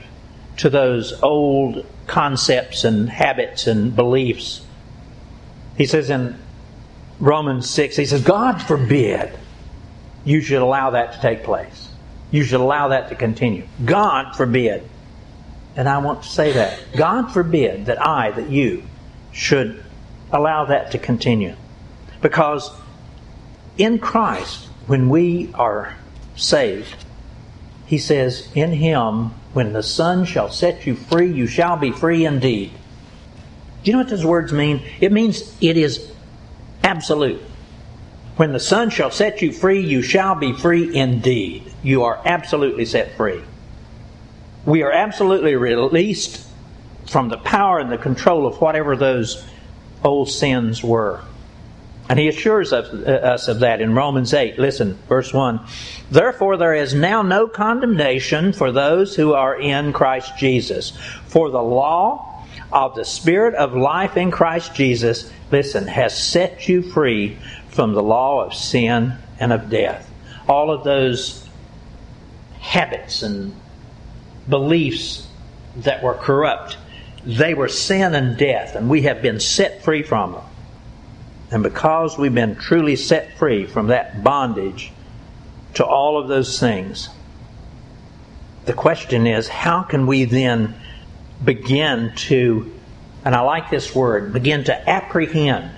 to 0.56 0.70
those 0.70 1.22
old 1.22 1.84
concepts 2.06 2.84
and 2.84 3.08
habits 3.08 3.66
and 3.66 3.94
beliefs. 3.94 4.64
He 5.76 5.86
says 5.86 6.08
in 6.08 6.38
Romans 7.18 7.68
6, 7.68 7.96
he 7.96 8.06
says, 8.06 8.22
God 8.22 8.62
forbid 8.62 9.38
you 10.24 10.40
should 10.40 10.62
allow 10.62 10.90
that 10.90 11.12
to 11.12 11.20
take 11.20 11.44
place. 11.44 11.88
You 12.30 12.42
should 12.42 12.60
allow 12.60 12.88
that 12.88 13.10
to 13.10 13.14
continue. 13.14 13.66
God 13.84 14.34
forbid. 14.34 14.88
And 15.80 15.88
I 15.88 15.96
want 15.96 16.24
to 16.24 16.28
say 16.28 16.52
that. 16.52 16.78
God 16.94 17.32
forbid 17.32 17.86
that 17.86 18.06
I, 18.06 18.32
that 18.32 18.50
you, 18.50 18.82
should 19.32 19.82
allow 20.30 20.66
that 20.66 20.90
to 20.90 20.98
continue. 20.98 21.56
Because 22.20 22.70
in 23.78 23.98
Christ, 23.98 24.66
when 24.86 25.08
we 25.08 25.50
are 25.54 25.96
saved, 26.36 26.96
He 27.86 27.96
says, 27.96 28.46
In 28.54 28.72
Him, 28.72 29.30
when 29.54 29.72
the 29.72 29.82
Son 29.82 30.26
shall 30.26 30.50
set 30.50 30.86
you 30.86 30.96
free, 30.96 31.32
you 31.32 31.46
shall 31.46 31.78
be 31.78 31.92
free 31.92 32.26
indeed. 32.26 32.72
Do 33.82 33.90
you 33.90 33.94
know 33.94 34.00
what 34.00 34.10
those 34.10 34.22
words 34.22 34.52
mean? 34.52 34.82
It 35.00 35.12
means 35.12 35.56
it 35.62 35.78
is 35.78 36.12
absolute. 36.84 37.40
When 38.36 38.52
the 38.52 38.60
Son 38.60 38.90
shall 38.90 39.10
set 39.10 39.40
you 39.40 39.50
free, 39.50 39.80
you 39.80 40.02
shall 40.02 40.34
be 40.34 40.52
free 40.52 40.94
indeed. 40.94 41.72
You 41.82 42.04
are 42.04 42.20
absolutely 42.26 42.84
set 42.84 43.16
free 43.16 43.42
we 44.70 44.82
are 44.82 44.92
absolutely 44.92 45.56
released 45.56 46.46
from 47.06 47.28
the 47.28 47.38
power 47.38 47.78
and 47.78 47.90
the 47.90 47.98
control 47.98 48.46
of 48.46 48.60
whatever 48.60 48.96
those 48.96 49.44
old 50.04 50.30
sins 50.30 50.82
were. 50.82 51.20
And 52.08 52.18
he 52.18 52.28
assures 52.28 52.72
uh, 52.72 52.78
us 52.78 53.48
of 53.48 53.60
that 53.60 53.80
in 53.80 53.94
Romans 53.94 54.34
8. 54.34 54.58
Listen, 54.58 54.98
verse 55.08 55.32
1. 55.32 55.60
Therefore, 56.10 56.56
there 56.56 56.74
is 56.74 56.92
now 56.92 57.22
no 57.22 57.46
condemnation 57.46 58.52
for 58.52 58.72
those 58.72 59.14
who 59.14 59.32
are 59.32 59.60
in 59.60 59.92
Christ 59.92 60.36
Jesus. 60.36 60.92
For 61.26 61.50
the 61.50 61.62
law 61.62 62.44
of 62.72 62.96
the 62.96 63.04
Spirit 63.04 63.54
of 63.54 63.74
life 63.74 64.16
in 64.16 64.30
Christ 64.30 64.74
Jesus, 64.74 65.32
listen, 65.50 65.86
has 65.86 66.16
set 66.16 66.68
you 66.68 66.82
free 66.82 67.38
from 67.68 67.92
the 67.92 68.02
law 68.02 68.44
of 68.44 68.54
sin 68.54 69.14
and 69.38 69.52
of 69.52 69.70
death. 69.70 70.10
All 70.48 70.72
of 70.72 70.82
those 70.82 71.46
habits 72.58 73.22
and 73.22 73.54
beliefs 74.48 75.26
that 75.76 76.02
were 76.02 76.14
corrupt. 76.14 76.78
They 77.24 77.54
were 77.54 77.68
sin 77.68 78.14
and 78.14 78.36
death, 78.36 78.74
and 78.74 78.88
we 78.88 79.02
have 79.02 79.22
been 79.22 79.40
set 79.40 79.82
free 79.82 80.02
from 80.02 80.32
them. 80.32 80.44
And 81.50 81.62
because 81.62 82.16
we've 82.16 82.34
been 82.34 82.56
truly 82.56 82.96
set 82.96 83.36
free 83.36 83.66
from 83.66 83.88
that 83.88 84.22
bondage 84.22 84.92
to 85.74 85.84
all 85.84 86.18
of 86.18 86.28
those 86.28 86.58
things, 86.58 87.08
the 88.66 88.72
question 88.72 89.26
is 89.26 89.48
how 89.48 89.82
can 89.82 90.06
we 90.06 90.24
then 90.24 90.74
begin 91.44 92.12
to, 92.14 92.72
and 93.24 93.34
I 93.34 93.40
like 93.40 93.70
this 93.70 93.94
word, 93.94 94.32
begin 94.32 94.64
to 94.64 94.90
apprehend, 94.90 95.70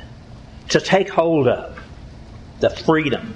to 0.70 0.80
take 0.80 1.08
hold 1.08 1.48
of 1.48 1.82
the 2.60 2.70
freedom 2.70 3.34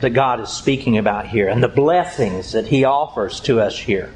that 0.00 0.10
God 0.10 0.40
is 0.40 0.50
speaking 0.50 0.98
about 0.98 1.26
here 1.26 1.48
and 1.48 1.62
the 1.62 1.68
blessings 1.68 2.52
that 2.52 2.66
He 2.66 2.84
offers 2.84 3.40
to 3.40 3.60
us 3.60 3.78
here. 3.78 4.12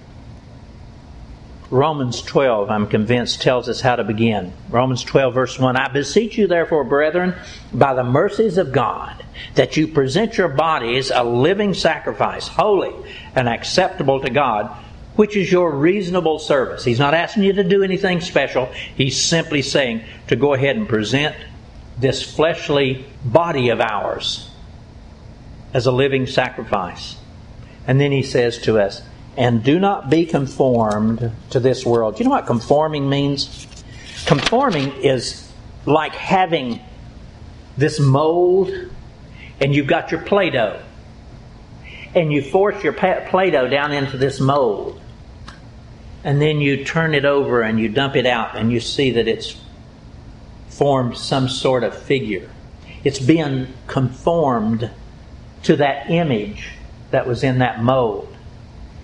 Romans 1.71 2.21
12, 2.21 2.71
I'm 2.71 2.87
convinced, 2.87 3.41
tells 3.41 3.67
us 3.67 3.81
how 3.81 3.97
to 3.97 4.05
begin. 4.05 4.53
Romans 4.69 5.03
12, 5.05 5.33
verse 5.33 5.59
1 5.59 5.75
I 5.75 5.89
beseech 5.89 6.37
you, 6.37 6.47
therefore, 6.47 6.85
brethren, 6.85 7.35
by 7.73 7.95
the 7.95 8.05
mercies 8.05 8.59
of 8.59 8.73
God, 8.73 9.25
that 9.55 9.79
you 9.79 9.89
present 9.89 10.37
your 10.37 10.49
bodies 10.49 11.11
a 11.11 11.25
living 11.25 11.73
sacrifice, 11.73 12.47
holy 12.47 12.95
and 13.35 13.49
acceptable 13.49 14.21
to 14.21 14.31
God, 14.31 14.67
which 15.17 15.35
is 15.35 15.51
your 15.51 15.75
reasonable 15.75 16.39
service. 16.39 16.85
He's 16.85 16.99
not 16.99 17.15
asking 17.15 17.45
you 17.45 17.55
to 17.55 17.65
do 17.65 17.83
anything 17.83 18.21
special. 18.21 18.67
He's 18.95 19.19
simply 19.19 19.63
saying 19.63 20.05
to 20.29 20.37
go 20.37 20.53
ahead 20.53 20.77
and 20.77 20.87
present 20.87 21.35
this 21.99 22.23
fleshly 22.23 23.07
body 23.25 23.71
of 23.71 23.81
ours 23.81 24.52
as 25.73 25.87
a 25.87 25.93
living 25.93 26.27
sacrifice. 26.27 27.17
And 27.87 28.01
then 28.01 28.13
he 28.13 28.23
says 28.23 28.59
to 28.63 28.79
us, 28.79 29.03
and 29.37 29.65
do 29.65 29.79
not 29.79 30.11
be 30.11 30.27
conformed 30.27 31.33
to 31.51 31.61
this 31.61 31.87
world. 31.87 32.19
You 32.19 32.25
know 32.27 32.31
what 32.31 32.47
conforming 32.47 33.09
means? 33.09 33.67
Conforming 34.27 34.93
is 35.03 35.51
like 35.87 36.15
having 36.15 36.81
this 37.77 37.99
mold 37.99 38.71
and 39.61 39.75
you've 39.75 39.87
got 39.87 40.11
your 40.11 40.21
Play 40.21 40.51
Doh. 40.51 40.81
And 42.15 42.33
you 42.33 42.43
force 42.43 42.83
your 42.85 42.93
Play 42.93 43.51
Doh 43.51 43.69
down 43.69 43.93
into 43.93 44.19
this 44.19 44.39
mold. 44.39 45.01
And 46.25 46.41
then 46.41 46.61
you 46.61 46.85
turn 46.85 47.15
it 47.15 47.25
over 47.25 47.63
and 47.63 47.81
you 47.81 47.89
dump 47.89 48.17
it 48.17 48.27
out 48.27 48.57
and 48.57 48.71
you 48.71 48.81
see 48.81 49.13
that 49.13 49.27
it's 49.27 49.57
formed 50.69 51.17
some 51.17 51.49
sort 51.49 51.85
of 51.85 51.97
figure. 51.97 52.51
It's 53.03 53.19
being 53.19 53.69
conformed 53.87 54.91
to 55.65 55.77
that 55.77 56.11
image 56.11 56.69
that 57.11 57.27
was 57.27 57.45
in 57.45 57.59
that 57.59 57.83
mold. 57.83 58.35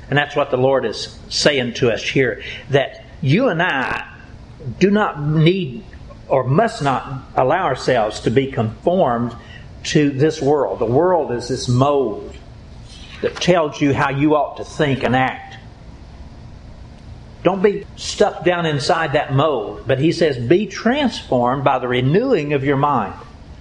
And 0.08 0.16
that's 0.16 0.34
what 0.34 0.50
the 0.50 0.56
Lord 0.56 0.84
is 0.84 1.18
saying 1.28 1.74
to 1.74 1.90
us 1.92 2.02
here 2.02 2.42
that 2.70 3.04
you 3.20 3.48
and 3.48 3.62
I 3.62 4.08
do 4.78 4.90
not 4.90 5.20
need 5.20 5.84
or 6.28 6.44
must 6.44 6.82
not 6.82 7.22
allow 7.36 7.64
ourselves 7.64 8.20
to 8.20 8.30
be 8.30 8.50
conformed 8.50 9.34
to 9.84 10.10
this 10.10 10.40
world. 10.40 10.78
The 10.78 10.86
world 10.86 11.32
is 11.32 11.48
this 11.48 11.68
mold 11.68 12.36
that 13.22 13.36
tells 13.36 13.80
you 13.80 13.92
how 13.92 14.10
you 14.10 14.34
ought 14.34 14.58
to 14.58 14.64
think 14.64 15.02
and 15.02 15.14
act. 15.16 15.56
Don't 17.42 17.62
be 17.62 17.86
stuck 17.96 18.44
down 18.44 18.66
inside 18.66 19.12
that 19.12 19.32
mold, 19.32 19.84
but 19.86 19.98
he 19.98 20.12
says, 20.12 20.36
be 20.36 20.66
transformed 20.66 21.64
by 21.64 21.78
the 21.78 21.88
renewing 21.88 22.52
of 22.52 22.64
your 22.64 22.76
mind. 22.76 23.14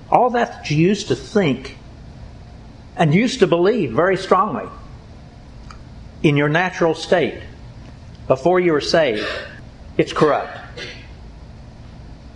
All 0.09 0.31
that 0.31 0.51
that 0.51 0.71
you 0.71 0.77
used 0.77 1.09
to 1.09 1.15
think 1.15 1.77
and 2.97 3.13
used 3.13 3.39
to 3.39 3.47
believe 3.47 3.91
very 3.91 4.17
strongly 4.17 4.67
in 6.23 6.35
your 6.35 6.49
natural 6.49 6.93
state 6.93 7.41
before 8.27 8.59
you 8.59 8.73
were 8.73 8.81
saved, 8.81 9.25
it's 9.97 10.13
corrupt. 10.13 10.57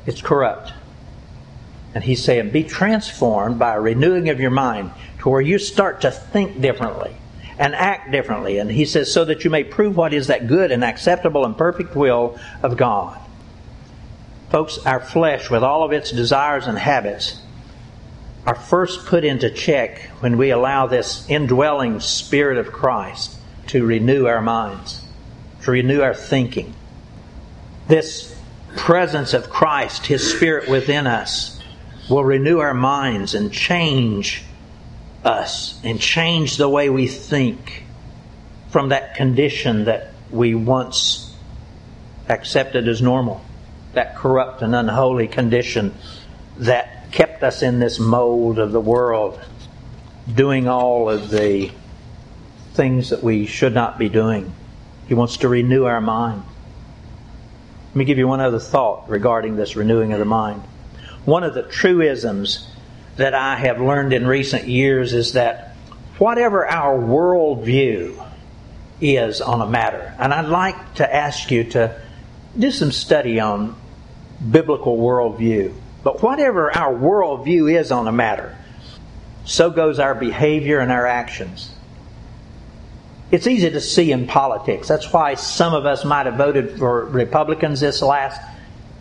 It's 0.05 0.21
corrupt. 0.21 0.71
And 1.93 2.03
he's 2.03 2.23
saying, 2.23 2.51
be 2.51 2.63
transformed 2.63 3.59
by 3.59 3.75
a 3.75 3.81
renewing 3.81 4.29
of 4.29 4.39
your 4.39 4.51
mind 4.51 4.91
to 5.19 5.29
where 5.29 5.41
you 5.41 5.59
start 5.59 6.01
to 6.01 6.11
think 6.11 6.61
differently 6.61 7.15
and 7.59 7.75
act 7.75 8.11
differently. 8.11 8.59
And 8.59 8.71
he 8.71 8.85
says, 8.85 9.11
so 9.11 9.25
that 9.25 9.43
you 9.43 9.49
may 9.49 9.63
prove 9.63 9.97
what 9.97 10.13
is 10.13 10.27
that 10.27 10.47
good 10.47 10.71
and 10.71 10.83
acceptable 10.83 11.45
and 11.45 11.57
perfect 11.57 11.95
will 11.95 12.39
of 12.63 12.77
God. 12.77 13.19
Folks, 14.49 14.79
our 14.85 14.99
flesh, 14.99 15.49
with 15.49 15.63
all 15.63 15.83
of 15.83 15.91
its 15.91 16.11
desires 16.11 16.67
and 16.67 16.77
habits, 16.77 17.41
are 18.45 18.55
first 18.55 19.05
put 19.05 19.23
into 19.23 19.49
check 19.49 19.99
when 20.19 20.37
we 20.37 20.49
allow 20.49 20.87
this 20.87 21.29
indwelling 21.29 21.99
Spirit 21.99 22.57
of 22.57 22.71
Christ 22.71 23.37
to 23.67 23.85
renew 23.85 24.25
our 24.25 24.41
minds, 24.41 25.05
to 25.63 25.71
renew 25.71 26.01
our 26.01 26.13
thinking. 26.13 26.73
This 27.87 28.35
presence 28.75 29.33
of 29.33 29.49
Christ, 29.49 30.07
His 30.07 30.33
Spirit 30.33 30.69
within 30.69 31.07
us, 31.07 31.61
will 32.09 32.23
renew 32.23 32.59
our 32.59 32.73
minds 32.73 33.35
and 33.35 33.53
change 33.53 34.43
us 35.23 35.79
and 35.83 35.99
change 35.99 36.57
the 36.57 36.69
way 36.69 36.89
we 36.89 37.07
think 37.07 37.83
from 38.69 38.89
that 38.89 39.15
condition 39.15 39.85
that 39.85 40.13
we 40.31 40.55
once 40.55 41.35
accepted 42.27 42.87
as 42.87 43.01
normal. 43.01 43.43
that 43.93 44.15
corrupt 44.15 44.61
and 44.61 44.73
unholy 44.73 45.27
condition 45.27 45.93
that 46.57 47.00
kept 47.11 47.43
us 47.43 47.61
in 47.61 47.79
this 47.79 47.99
mold 47.99 48.59
of 48.59 48.71
the 48.71 48.79
world, 48.79 49.39
doing 50.33 50.67
all 50.67 51.09
of 51.09 51.29
the 51.29 51.71
things 52.73 53.09
that 53.09 53.23
we 53.23 53.45
should 53.45 53.73
not 53.73 53.99
be 53.99 54.09
doing. 54.09 54.53
He 55.07 55.13
wants 55.13 55.37
to 55.37 55.49
renew 55.49 55.83
our 55.83 56.01
mind. 56.01 56.43
Let 57.89 57.95
me 57.95 58.05
give 58.05 58.17
you 58.17 58.27
one 58.27 58.39
other 58.39 58.59
thought 58.59 59.09
regarding 59.09 59.57
this 59.57 59.75
renewing 59.75 60.13
of 60.13 60.19
the 60.19 60.25
mind. 60.25 60.61
One 61.25 61.43
of 61.43 61.53
the 61.53 61.63
truisms 61.63 62.67
that 63.17 63.33
I 63.33 63.57
have 63.57 63.81
learned 63.81 64.13
in 64.13 64.25
recent 64.25 64.67
years 64.67 65.13
is 65.13 65.33
that 65.33 65.75
whatever 66.17 66.65
our 66.65 66.97
worldview 66.97 68.25
is 69.01 69.41
on 69.41 69.59
a 69.59 69.67
matter, 69.67 70.15
and 70.17 70.33
I'd 70.33 70.47
like 70.47 70.95
to 70.95 71.15
ask 71.15 71.51
you 71.51 71.65
to 71.71 71.99
do 72.57 72.71
some 72.71 72.91
study 72.91 73.39
on 73.39 73.75
biblical 74.49 74.97
worldview. 74.97 75.73
But 76.03 76.23
whatever 76.23 76.75
our 76.75 76.93
worldview 76.93 77.79
is 77.79 77.91
on 77.91 78.07
a 78.07 78.11
matter, 78.11 78.57
so 79.45 79.69
goes 79.69 79.99
our 79.99 80.15
behavior 80.15 80.79
and 80.79 80.91
our 80.91 81.05
actions. 81.05 81.73
It's 83.31 83.47
easy 83.47 83.69
to 83.69 83.81
see 83.81 84.11
in 84.11 84.27
politics. 84.27 84.87
That's 84.87 85.11
why 85.13 85.35
some 85.35 85.73
of 85.73 85.85
us 85.85 86.03
might 86.03 86.25
have 86.25 86.35
voted 86.35 86.77
for 86.77 87.05
Republicans 87.05 87.79
this 87.79 88.01
last 88.01 88.41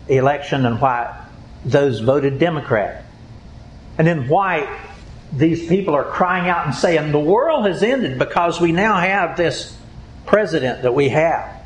election 0.07 0.65
and 0.65 0.79
why 0.79 1.25
those 1.65 1.99
voted 1.99 2.39
Democrat. 2.39 3.03
And 3.97 4.07
then 4.07 4.29
why 4.29 4.79
these 5.33 5.67
people 5.67 5.95
are 5.95 6.03
crying 6.03 6.49
out 6.49 6.65
and 6.65 6.73
saying, 6.73 7.11
the 7.11 7.19
world 7.19 7.65
has 7.65 7.83
ended 7.83 8.17
because 8.17 8.59
we 8.61 8.71
now 8.71 8.99
have 8.99 9.37
this 9.37 9.77
president 10.25 10.83
that 10.83 10.93
we 10.93 11.09
have. 11.09 11.61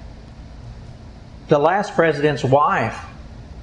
The 1.48 1.60
last 1.60 1.94
president's 1.94 2.44
wife, 2.44 3.00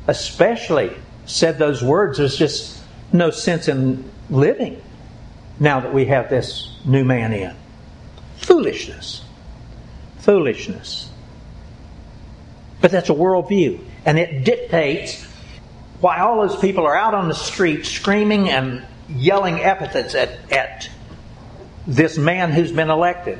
especially, 0.06 0.92
said 1.32 1.58
those 1.58 1.82
words. 1.82 2.18
There's 2.18 2.36
just 2.36 2.82
no 3.12 3.30
sense 3.30 3.68
in 3.68 4.10
living 4.30 4.82
now 5.58 5.80
that 5.80 5.92
we 5.92 6.06
have 6.06 6.28
this 6.28 6.76
new 6.84 7.04
man 7.04 7.32
in. 7.32 7.56
Foolishness. 8.36 9.24
Foolishness. 10.18 11.10
But 12.80 12.90
that's 12.90 13.08
a 13.08 13.14
worldview. 13.14 13.82
And 14.04 14.18
it 14.18 14.44
dictates 14.44 15.24
why 16.00 16.18
all 16.18 16.46
those 16.46 16.58
people 16.60 16.84
are 16.84 16.96
out 16.96 17.14
on 17.14 17.28
the 17.28 17.34
street 17.34 17.86
screaming 17.86 18.50
and 18.50 18.84
yelling 19.08 19.60
epithets 19.60 20.14
at, 20.14 20.30
at 20.50 20.90
this 21.86 22.18
man 22.18 22.50
who's 22.50 22.72
been 22.72 22.90
elected. 22.90 23.38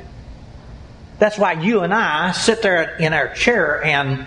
That's 1.19 1.37
why 1.37 1.53
you 1.53 1.81
and 1.81 1.93
I 1.93 2.31
sit 2.31 2.61
there 2.61 2.95
in 2.97 3.13
our 3.13 3.33
chair 3.33 3.83
and 3.83 4.25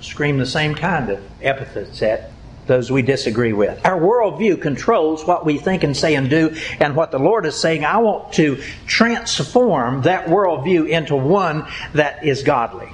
scream 0.00 0.38
the 0.38 0.46
same 0.46 0.74
kind 0.74 1.10
of 1.10 1.22
epithets 1.40 2.02
at 2.02 2.31
those 2.66 2.90
we 2.90 3.02
disagree 3.02 3.52
with. 3.52 3.84
Our 3.84 3.98
worldview 4.00 4.60
controls 4.60 5.24
what 5.24 5.44
we 5.44 5.58
think 5.58 5.84
and 5.84 5.96
say 5.96 6.14
and 6.14 6.30
do, 6.30 6.54
and 6.80 6.94
what 6.94 7.10
the 7.10 7.18
Lord 7.18 7.46
is 7.46 7.58
saying, 7.58 7.84
I 7.84 7.98
want 7.98 8.32
to 8.34 8.62
transform 8.86 10.02
that 10.02 10.26
worldview 10.26 10.88
into 10.88 11.16
one 11.16 11.66
that 11.94 12.24
is 12.24 12.42
godly. 12.42 12.88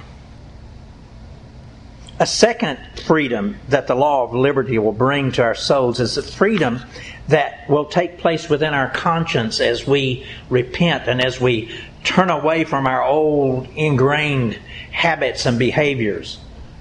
A 2.19 2.25
second 2.25 2.79
freedom 3.05 3.57
that 3.69 3.87
the 3.87 3.95
law 3.95 4.25
of 4.25 4.33
liberty 4.33 4.77
will 4.77 4.91
bring 4.91 5.31
to 5.33 5.43
our 5.43 5.55
souls 5.55 6.01
is 6.01 6.15
the 6.15 6.21
freedom 6.21 6.81
that 7.29 7.69
will 7.69 7.85
take 7.85 8.17
place 8.17 8.49
within 8.49 8.73
our 8.73 8.89
conscience 8.89 9.61
as 9.61 9.87
we 9.87 10.25
repent 10.49 11.07
and 11.07 11.23
as 11.23 11.39
we 11.39 11.73
turn 12.03 12.29
away 12.29 12.65
from 12.65 12.87
our 12.87 13.03
old 13.03 13.67
ingrained 13.75 14.59
habits 14.91 15.45
and 15.45 15.57
behaviors 15.57 16.39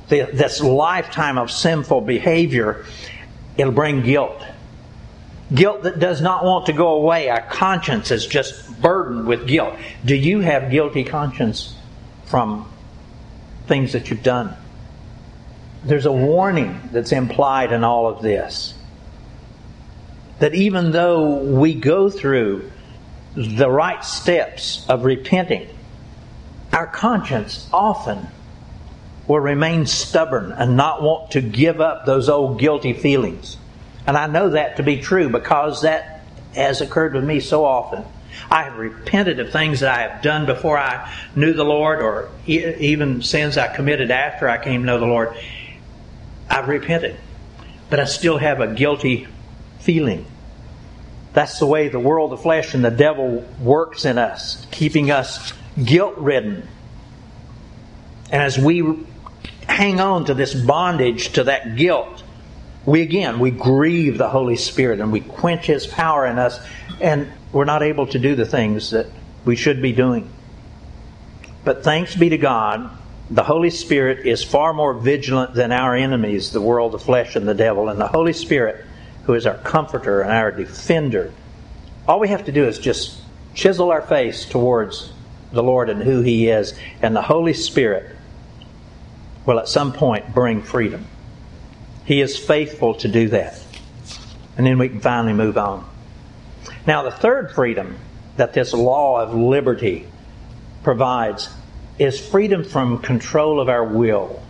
this 0.08 0.60
lifetime 0.60 1.38
of 1.38 1.50
sinful 1.50 2.02
behavior, 2.02 2.84
it'll 3.56 3.72
bring 3.72 4.02
guilt. 4.02 4.42
Guilt 5.54 5.82
that 5.84 5.98
does 5.98 6.20
not 6.20 6.44
want 6.44 6.66
to 6.66 6.72
go 6.72 6.94
away. 6.94 7.28
Our 7.28 7.40
conscience 7.40 8.10
is 8.10 8.26
just 8.26 8.80
burdened 8.80 9.26
with 9.26 9.46
guilt. 9.46 9.74
Do 10.04 10.14
you 10.14 10.40
have 10.40 10.70
guilty 10.70 11.04
conscience 11.04 11.74
from 12.26 12.70
things 13.66 13.92
that 13.92 14.10
you've 14.10 14.22
done? 14.22 14.54
There's 15.84 16.06
a 16.06 16.12
warning 16.12 16.80
that's 16.92 17.12
implied 17.12 17.72
in 17.72 17.84
all 17.84 18.08
of 18.08 18.22
this. 18.22 18.74
That 20.38 20.54
even 20.54 20.92
though 20.92 21.38
we 21.38 21.74
go 21.74 22.10
through 22.10 22.70
the 23.34 23.70
right 23.70 24.04
steps 24.04 24.84
of 24.88 25.04
repenting, 25.04 25.68
our 26.72 26.86
conscience 26.86 27.68
often 27.72 28.28
will 29.28 29.40
remain 29.40 29.86
stubborn 29.86 30.52
and 30.52 30.76
not 30.76 31.02
want 31.02 31.32
to 31.32 31.40
give 31.40 31.80
up 31.80 32.06
those 32.06 32.28
old 32.28 32.58
guilty 32.58 32.94
feelings. 32.94 33.58
And 34.06 34.16
I 34.16 34.26
know 34.26 34.50
that 34.50 34.78
to 34.78 34.82
be 34.82 34.96
true 35.00 35.28
because 35.28 35.82
that 35.82 36.24
has 36.54 36.80
occurred 36.80 37.14
with 37.14 37.24
me 37.24 37.40
so 37.40 37.64
often. 37.64 38.04
I 38.50 38.62
have 38.62 38.78
repented 38.78 39.38
of 39.38 39.52
things 39.52 39.80
that 39.80 39.94
I 39.94 40.08
have 40.08 40.22
done 40.22 40.46
before 40.46 40.78
I 40.78 41.12
knew 41.36 41.52
the 41.52 41.64
Lord, 41.64 42.00
or 42.00 42.30
even 42.46 43.22
sins 43.22 43.58
I 43.58 43.74
committed 43.74 44.10
after 44.10 44.48
I 44.48 44.62
came 44.62 44.80
to 44.80 44.86
know 44.86 44.98
the 44.98 45.06
Lord. 45.06 45.36
I've 46.48 46.68
repented, 46.68 47.16
but 47.90 48.00
I 48.00 48.04
still 48.04 48.38
have 48.38 48.60
a 48.60 48.74
guilty 48.74 49.28
feeling. 49.80 50.24
That's 51.34 51.58
the 51.58 51.66
way 51.66 51.88
the 51.88 52.00
world, 52.00 52.32
the 52.32 52.38
flesh, 52.38 52.72
and 52.74 52.82
the 52.82 52.90
devil 52.90 53.46
works 53.60 54.06
in 54.06 54.16
us, 54.16 54.66
keeping 54.70 55.10
us 55.10 55.52
guilt 55.82 56.16
ridden. 56.16 56.66
And 58.30 58.42
as 58.42 58.58
we 58.58 58.82
hang 59.68 60.00
on 60.00 60.24
to 60.26 60.34
this 60.34 60.54
bondage, 60.54 61.32
to 61.34 61.44
that 61.44 61.76
guilt, 61.76 62.22
we 62.88 63.02
again, 63.02 63.38
we 63.38 63.50
grieve 63.50 64.16
the 64.16 64.30
Holy 64.30 64.56
Spirit 64.56 65.00
and 65.00 65.12
we 65.12 65.20
quench 65.20 65.66
His 65.66 65.86
power 65.86 66.26
in 66.26 66.38
us, 66.38 66.58
and 67.00 67.30
we're 67.52 67.66
not 67.66 67.82
able 67.82 68.06
to 68.06 68.18
do 68.18 68.34
the 68.34 68.46
things 68.46 68.92
that 68.92 69.06
we 69.44 69.56
should 69.56 69.82
be 69.82 69.92
doing. 69.92 70.30
But 71.64 71.84
thanks 71.84 72.16
be 72.16 72.30
to 72.30 72.38
God, 72.38 72.90
the 73.30 73.42
Holy 73.42 73.68
Spirit 73.68 74.26
is 74.26 74.42
far 74.42 74.72
more 74.72 74.94
vigilant 74.94 75.52
than 75.52 75.70
our 75.70 75.94
enemies, 75.94 76.50
the 76.50 76.62
world, 76.62 76.92
the 76.92 76.98
flesh, 76.98 77.36
and 77.36 77.46
the 77.46 77.54
devil. 77.54 77.90
And 77.90 78.00
the 78.00 78.08
Holy 78.08 78.32
Spirit, 78.32 78.86
who 79.24 79.34
is 79.34 79.44
our 79.44 79.58
comforter 79.58 80.22
and 80.22 80.30
our 80.30 80.50
defender, 80.50 81.30
all 82.06 82.20
we 82.20 82.28
have 82.28 82.46
to 82.46 82.52
do 82.52 82.64
is 82.64 82.78
just 82.78 83.20
chisel 83.52 83.90
our 83.90 84.00
face 84.00 84.46
towards 84.46 85.12
the 85.52 85.62
Lord 85.62 85.90
and 85.90 86.02
who 86.02 86.22
He 86.22 86.48
is, 86.48 86.72
and 87.02 87.14
the 87.14 87.20
Holy 87.20 87.52
Spirit 87.52 88.16
will 89.46 89.58
at 89.58 89.68
some 89.68 89.92
point 89.92 90.34
bring 90.34 90.62
freedom. 90.62 91.06
He 92.04 92.20
is 92.20 92.38
faithful 92.38 92.94
to 92.96 93.08
do 93.08 93.28
that. 93.28 93.60
And 94.56 94.66
then 94.66 94.78
we 94.78 94.88
can 94.88 95.00
finally 95.00 95.34
move 95.34 95.58
on. 95.58 95.88
Now, 96.86 97.02
the 97.02 97.10
third 97.10 97.52
freedom 97.52 97.98
that 98.36 98.54
this 98.54 98.72
law 98.72 99.20
of 99.20 99.34
liberty 99.34 100.06
provides 100.82 101.48
is 101.98 102.18
freedom 102.18 102.64
from 102.64 102.98
control 102.98 103.60
of 103.60 103.68
our 103.68 103.84
will. 103.84 104.42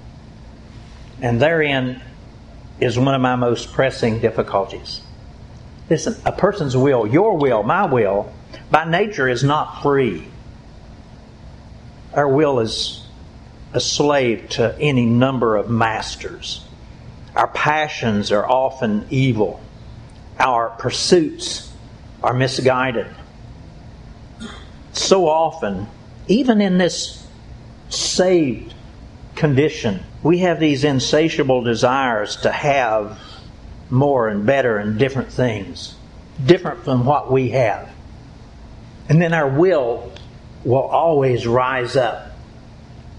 And 1.21 1.41
therein 1.41 2.01
is 2.81 2.99
one 2.99 3.15
of 3.15 3.21
my 3.21 3.35
most 3.37 3.73
pressing 3.73 4.21
difficulties. 4.21 5.01
Listen, 5.91 6.17
a 6.25 6.33
person's 6.33 6.77
will, 6.77 7.07
your 7.07 7.37
will, 7.37 7.63
my 7.63 7.87
will, 7.87 8.33
by 8.71 8.85
nature 8.85 9.29
is 9.29 9.43
not 9.43 9.83
free. 9.83 10.29
Our 12.13 12.29
will 12.29 12.61
is 12.61 13.08
a 13.73 13.81
slave 13.81 14.49
to 14.51 14.77
any 14.81 15.07
number 15.07 15.57
of 15.57 15.69
masters. 15.69 16.65
Our 17.35 17.49
passions 17.49 18.33
are 18.33 18.49
often 18.49 19.07
evil. 19.11 19.61
Our 20.39 20.71
pursuits 20.71 21.73
are 22.23 22.33
misguided. 22.33 23.07
So 24.93 25.29
often, 25.29 25.87
even 26.27 26.61
in 26.61 26.79
this 26.79 27.27
saved 27.89 28.75
condition, 29.37 30.03
we 30.23 30.39
have 30.39 30.59
these 30.59 30.85
insatiable 30.85 31.63
desires 31.63 32.37
to 32.37 32.51
have 32.51 33.19
more 33.91 34.29
and 34.29 34.45
better 34.45 34.79
and 34.79 34.99
different 34.99 35.31
things, 35.31 35.95
different 36.45 36.85
from 36.85 37.05
what 37.05 37.31
we 37.31 37.51
have. 37.51 37.89
And 39.09 39.23
then 39.23 39.33
our 39.33 39.49
will 39.49 40.13
will 40.65 40.83
always 40.83 41.47
rise 41.47 41.97
up 41.97 42.28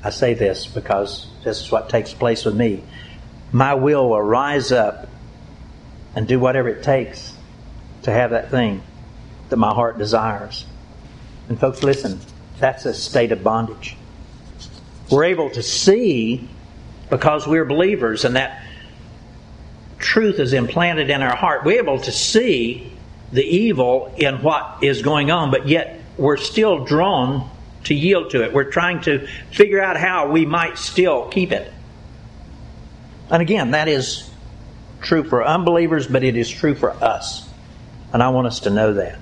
I 0.03 0.11
say 0.11 0.33
this 0.33 0.65
because 0.65 1.27
this 1.43 1.61
is 1.61 1.71
what 1.71 1.89
takes 1.89 2.13
place 2.13 2.45
with 2.45 2.55
me. 2.55 2.83
My 3.51 3.73
will 3.73 4.09
will 4.09 4.21
rise 4.21 4.71
up 4.71 5.07
and 6.15 6.27
do 6.27 6.39
whatever 6.39 6.69
it 6.69 6.83
takes 6.83 7.33
to 8.03 8.11
have 8.11 8.31
that 8.31 8.49
thing 8.49 8.81
that 9.49 9.57
my 9.57 9.73
heart 9.73 9.97
desires. 9.97 10.65
And 11.49 11.59
folks, 11.59 11.83
listen, 11.83 12.19
that's 12.59 12.85
a 12.85 12.93
state 12.93 13.31
of 13.31 13.43
bondage. 13.43 13.97
We're 15.11 15.25
able 15.25 15.49
to 15.51 15.63
see 15.63 16.47
because 17.09 17.47
we're 17.47 17.65
believers 17.65 18.23
and 18.23 18.35
that 18.35 18.63
truth 19.97 20.39
is 20.39 20.53
implanted 20.53 21.09
in 21.09 21.21
our 21.21 21.35
heart. 21.35 21.65
We're 21.65 21.79
able 21.79 21.99
to 22.01 22.11
see 22.11 22.93
the 23.31 23.43
evil 23.43 24.13
in 24.17 24.41
what 24.41 24.83
is 24.83 25.01
going 25.01 25.31
on, 25.31 25.51
but 25.51 25.67
yet 25.67 25.99
we're 26.17 26.37
still 26.37 26.85
drawn 26.85 27.49
to 27.85 27.93
yield 27.93 28.31
to 28.31 28.43
it. 28.43 28.53
We're 28.53 28.71
trying 28.71 29.01
to 29.01 29.27
figure 29.51 29.81
out 29.81 29.97
how 29.97 30.29
we 30.29 30.45
might 30.45 30.77
still 30.77 31.27
keep 31.29 31.51
it. 31.51 31.71
And 33.29 33.41
again, 33.41 33.71
that 33.71 33.87
is 33.87 34.29
true 35.01 35.23
for 35.23 35.45
unbelievers, 35.45 36.07
but 36.07 36.23
it 36.23 36.35
is 36.35 36.49
true 36.49 36.75
for 36.75 36.91
us. 36.91 37.47
And 38.11 38.23
I 38.23 38.29
want 38.29 38.47
us 38.47 38.61
to 38.61 38.69
know 38.69 38.93
that. 38.93 39.19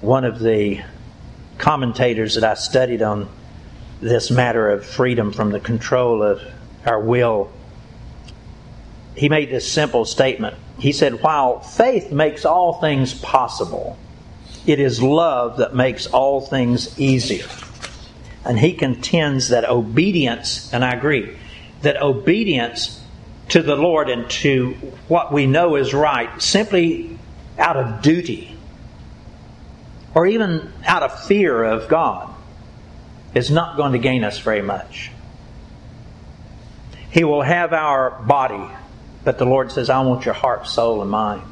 One 0.00 0.24
of 0.24 0.40
the 0.40 0.82
commentators 1.58 2.34
that 2.34 2.44
I 2.44 2.54
studied 2.54 3.02
on 3.02 3.28
this 4.00 4.30
matter 4.30 4.70
of 4.70 4.84
freedom 4.84 5.32
from 5.32 5.50
the 5.50 5.60
control 5.60 6.22
of 6.22 6.42
our 6.84 7.00
will, 7.00 7.52
he 9.14 9.28
made 9.28 9.50
this 9.50 9.70
simple 9.70 10.04
statement. 10.04 10.56
He 10.78 10.90
said, 10.92 11.22
While 11.22 11.60
faith 11.60 12.10
makes 12.10 12.44
all 12.44 12.80
things 12.80 13.14
possible, 13.14 13.96
it 14.66 14.78
is 14.78 15.02
love 15.02 15.58
that 15.58 15.74
makes 15.74 16.06
all 16.06 16.40
things 16.40 16.98
easier. 16.98 17.46
And 18.44 18.58
he 18.58 18.72
contends 18.74 19.48
that 19.48 19.68
obedience, 19.68 20.72
and 20.72 20.84
I 20.84 20.92
agree, 20.92 21.36
that 21.82 22.00
obedience 22.00 23.00
to 23.50 23.62
the 23.62 23.76
Lord 23.76 24.08
and 24.08 24.28
to 24.30 24.72
what 25.08 25.32
we 25.32 25.46
know 25.46 25.76
is 25.76 25.92
right 25.92 26.40
simply 26.40 27.18
out 27.58 27.76
of 27.76 28.02
duty 28.02 28.56
or 30.14 30.26
even 30.26 30.72
out 30.86 31.02
of 31.02 31.24
fear 31.24 31.62
of 31.62 31.88
God 31.88 32.34
is 33.34 33.50
not 33.50 33.76
going 33.76 33.92
to 33.92 33.98
gain 33.98 34.24
us 34.24 34.38
very 34.38 34.62
much. 34.62 35.10
He 37.10 37.24
will 37.24 37.42
have 37.42 37.72
our 37.72 38.22
body, 38.22 38.70
but 39.24 39.38
the 39.38 39.44
Lord 39.44 39.70
says, 39.70 39.90
I 39.90 40.00
want 40.02 40.24
your 40.24 40.34
heart, 40.34 40.66
soul, 40.66 41.02
and 41.02 41.10
mind. 41.10 41.51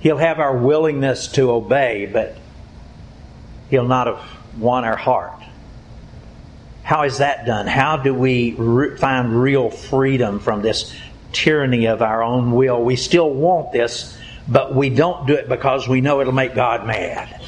He'll 0.00 0.16
have 0.16 0.40
our 0.40 0.56
willingness 0.56 1.28
to 1.32 1.50
obey, 1.50 2.08
but 2.10 2.36
He'll 3.68 3.86
not 3.86 4.06
have 4.06 4.22
won 4.58 4.84
our 4.84 4.96
heart. 4.96 5.40
How 6.82 7.04
is 7.04 7.18
that 7.18 7.46
done? 7.46 7.66
How 7.66 7.98
do 7.98 8.12
we 8.12 8.52
re- 8.52 8.96
find 8.96 9.40
real 9.40 9.70
freedom 9.70 10.40
from 10.40 10.62
this 10.62 10.94
tyranny 11.32 11.86
of 11.86 12.02
our 12.02 12.22
own 12.22 12.52
will? 12.52 12.82
We 12.82 12.96
still 12.96 13.30
want 13.30 13.72
this, 13.72 14.16
but 14.48 14.74
we 14.74 14.88
don't 14.90 15.26
do 15.26 15.34
it 15.34 15.48
because 15.48 15.86
we 15.86 16.00
know 16.00 16.20
it'll 16.20 16.32
make 16.32 16.54
God 16.54 16.86
mad. 16.86 17.40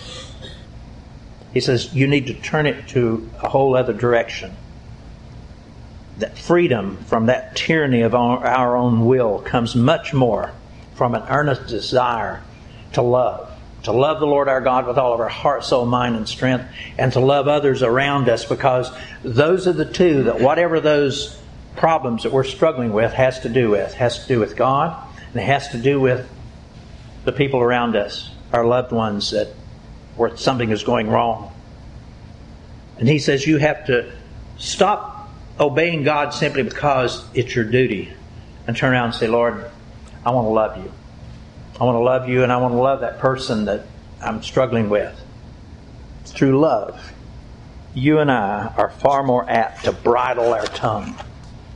He 1.53 1.61
says 1.61 1.93
you 1.95 2.07
need 2.07 2.29
to 2.29 2.35
turn 2.35 2.67
it 2.67 2.89
to 2.89 3.29
a 3.43 3.49
whole 3.49 3.75
other 3.77 3.93
direction. 3.93 4.55
That 6.19 6.39
freedom 6.39 6.99
from 6.99 7.27
that 7.27 7.57
tyranny 7.57 8.03
of 8.03 8.15
our, 8.15 8.47
our 8.47 8.77
own 8.77 9.07
will 9.07 9.41
comes 9.41 9.75
much 9.75 10.15
more 10.15 10.53
from 10.95 11.15
an 11.15 11.23
earnest 11.29 11.67
desire 11.67 12.43
to 12.93 13.03
love 13.03 13.53
to 13.85 13.93
love 13.93 14.21
the 14.21 14.27
Lord 14.27 14.49
our 14.49 14.61
God 14.61 14.87
with 14.87 14.97
all 14.97 15.13
of 15.13 15.21
our 15.21 15.29
heart, 15.29 15.65
soul, 15.65 15.87
mind, 15.87 16.17
and 16.17 16.29
strength, 16.29 16.65
and 16.99 17.13
to 17.15 17.21
love 17.21 17.49
others 17.49 17.83
around 17.83 18.29
us 18.29 18.45
because 18.45 18.91
those 19.25 19.67
are 19.67 19.73
the 19.73 19.85
two 19.85 20.25
that 20.25 20.41
whatever 20.41 20.81
those 20.81 21.41
problems 21.77 22.23
that 22.23 22.33
we're 22.33 22.45
struggling 22.45 22.93
with 22.93 23.13
has 23.13 23.41
to 23.41 23.49
do 23.49 23.71
with. 23.71 23.95
has 23.95 24.23
to 24.23 24.29
do 24.29 24.39
with 24.39 24.57
God, 24.57 24.97
and 25.33 25.43
it 25.43 25.47
has 25.47 25.69
to 25.69 25.79
do 25.79 26.01
with 26.01 26.29
the 27.25 27.33
people 27.33 27.61
around 27.61 27.97
us, 27.97 28.31
our 28.53 28.65
loved 28.65 28.93
ones 28.93 29.31
that 29.33 29.49
where 30.17 30.37
something 30.37 30.71
is 30.71 30.85
going 30.85 31.09
wrong. 31.09 31.53
And 32.99 33.09
he 33.09 33.19
says 33.19 33.47
you 33.47 33.57
have 33.59 33.87
to 33.87 34.13
stop 34.59 35.31
obeying 35.59 36.05
God 36.05 36.35
simply 36.35 36.63
because 36.63 37.25
it's 37.35 37.55
your 37.55 37.65
duty 37.65 38.13
and 38.67 38.77
turn 38.77 38.93
around 38.93 39.07
and 39.07 39.15
say, 39.15 39.27
Lord, 39.27 39.71
I 40.25 40.31
want 40.31 40.47
to 40.47 40.51
love 40.51 40.77
you. 40.77 40.93
I 41.81 41.85
want 41.85 41.97
to 41.97 42.01
love 42.01 42.29
you 42.29 42.43
and 42.43 42.53
I 42.53 42.59
want 42.59 42.75
to 42.75 42.79
love 42.79 43.01
that 43.01 43.19
person 43.19 43.65
that 43.65 43.87
I'm 44.21 44.43
struggling 44.43 44.89
with. 44.89 45.19
It's 46.21 46.31
Through 46.31 46.61
love, 46.61 47.13
you 47.95 48.21
and 48.21 48.31
I 48.31 48.73
are 48.77 48.91
far 48.91 49.25
more 49.25 49.49
apt 49.51 49.85
to 49.85 49.93
bridle 49.93 50.55
our 50.55 50.67
tongue, 50.67 51.17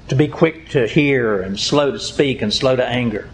to 0.09 0.15
be 0.15 0.29
quick 0.29 0.69
to 0.71 0.87
hear 0.87 1.41
and 1.41 1.59
slow 1.59 1.91
to 1.91 1.99
speak 1.99 2.41
and 2.41 2.55
slow 2.55 2.77
to 2.77 2.87
anger, 2.87 3.29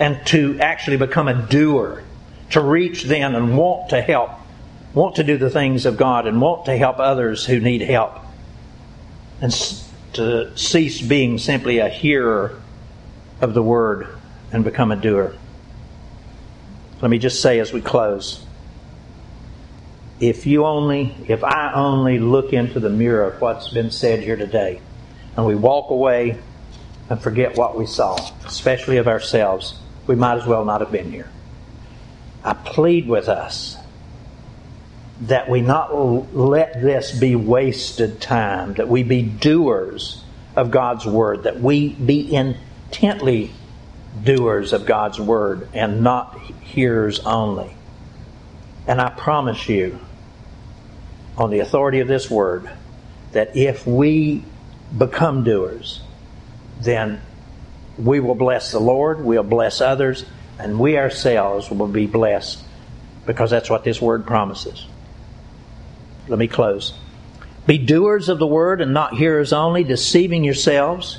and 0.00 0.24
to 0.26 0.58
actually 0.58 0.96
become 0.96 1.28
a 1.28 1.46
doer, 1.46 2.02
to 2.50 2.60
reach 2.60 3.04
then 3.04 3.36
and 3.36 3.56
want 3.56 3.90
to 3.90 4.02
help, 4.02 4.30
want 4.94 5.16
to 5.16 5.22
do 5.22 5.36
the 5.36 5.50
things 5.50 5.86
of 5.86 5.96
God 5.96 6.26
and 6.26 6.40
want 6.40 6.64
to 6.64 6.76
help 6.76 6.98
others 6.98 7.46
who 7.46 7.60
need 7.60 7.82
help, 7.82 8.18
and 9.40 9.52
to 10.14 10.56
cease 10.56 11.00
being 11.00 11.38
simply 11.38 11.78
a 11.78 11.88
hearer 11.88 12.60
of 13.40 13.54
the 13.54 13.62
word 13.62 14.08
and 14.52 14.64
become 14.64 14.90
a 14.90 14.96
doer. 14.96 15.34
Let 17.00 17.10
me 17.10 17.18
just 17.18 17.40
say 17.40 17.58
as 17.60 17.72
we 17.72 17.80
close 17.80 18.44
if 20.20 20.46
you 20.46 20.66
only, 20.66 21.14
if 21.28 21.44
I 21.44 21.72
only 21.74 22.18
look 22.18 22.52
into 22.52 22.80
the 22.80 22.90
mirror 22.90 23.24
of 23.24 23.40
what's 23.40 23.68
been 23.68 23.90
said 23.90 24.20
here 24.20 24.36
today, 24.36 24.80
and 25.36 25.46
we 25.46 25.54
walk 25.54 25.90
away 25.90 26.38
and 27.08 27.20
forget 27.20 27.56
what 27.56 27.78
we 27.78 27.86
saw, 27.86 28.16
especially 28.44 28.96
of 28.96 29.06
ourselves, 29.06 29.78
we 30.06 30.16
might 30.16 30.38
as 30.38 30.46
well 30.46 30.64
not 30.64 30.80
have 30.80 30.90
been 30.90 31.12
here. 31.12 31.30
I 32.42 32.54
plead 32.54 33.08
with 33.08 33.28
us 33.28 33.76
that 35.22 35.48
we 35.48 35.60
not 35.60 35.94
let 36.34 36.80
this 36.80 37.18
be 37.18 37.34
wasted 37.36 38.20
time, 38.20 38.74
that 38.74 38.88
we 38.88 39.02
be 39.02 39.22
doers 39.22 40.22
of 40.56 40.70
God's 40.70 41.06
Word, 41.06 41.44
that 41.44 41.60
we 41.60 41.90
be 41.90 42.34
intently 42.88 43.50
doers 44.24 44.72
of 44.72 44.86
God's 44.86 45.20
Word 45.20 45.68
and 45.74 46.02
not 46.02 46.38
hearers 46.62 47.20
only. 47.20 47.74
And 48.86 49.00
I 49.00 49.10
promise 49.10 49.68
you, 49.68 49.98
on 51.36 51.50
the 51.50 51.60
authority 51.60 52.00
of 52.00 52.08
this 52.08 52.30
Word, 52.30 52.68
that 53.32 53.56
if 53.56 53.86
we 53.86 54.42
become 54.96 55.44
doers, 55.44 56.00
then 56.80 57.20
we 57.98 58.20
will 58.20 58.34
bless 58.34 58.72
the 58.72 58.80
Lord, 58.80 59.22
we'll 59.22 59.42
bless 59.42 59.80
others, 59.80 60.24
and 60.58 60.80
we 60.80 60.96
ourselves 60.96 61.70
will 61.70 61.86
be 61.86 62.06
blessed 62.06 62.62
because 63.26 63.50
that's 63.50 63.68
what 63.68 63.84
this 63.84 64.00
Word 64.00 64.26
promises. 64.26 64.86
Let 66.26 66.38
me 66.38 66.48
close. 66.48 66.94
Be 67.66 67.76
doers 67.76 68.30
of 68.30 68.38
the 68.38 68.46
Word 68.46 68.80
and 68.80 68.94
not 68.94 69.14
hearers 69.14 69.52
only, 69.52 69.84
deceiving 69.84 70.42
yourselves. 70.42 71.18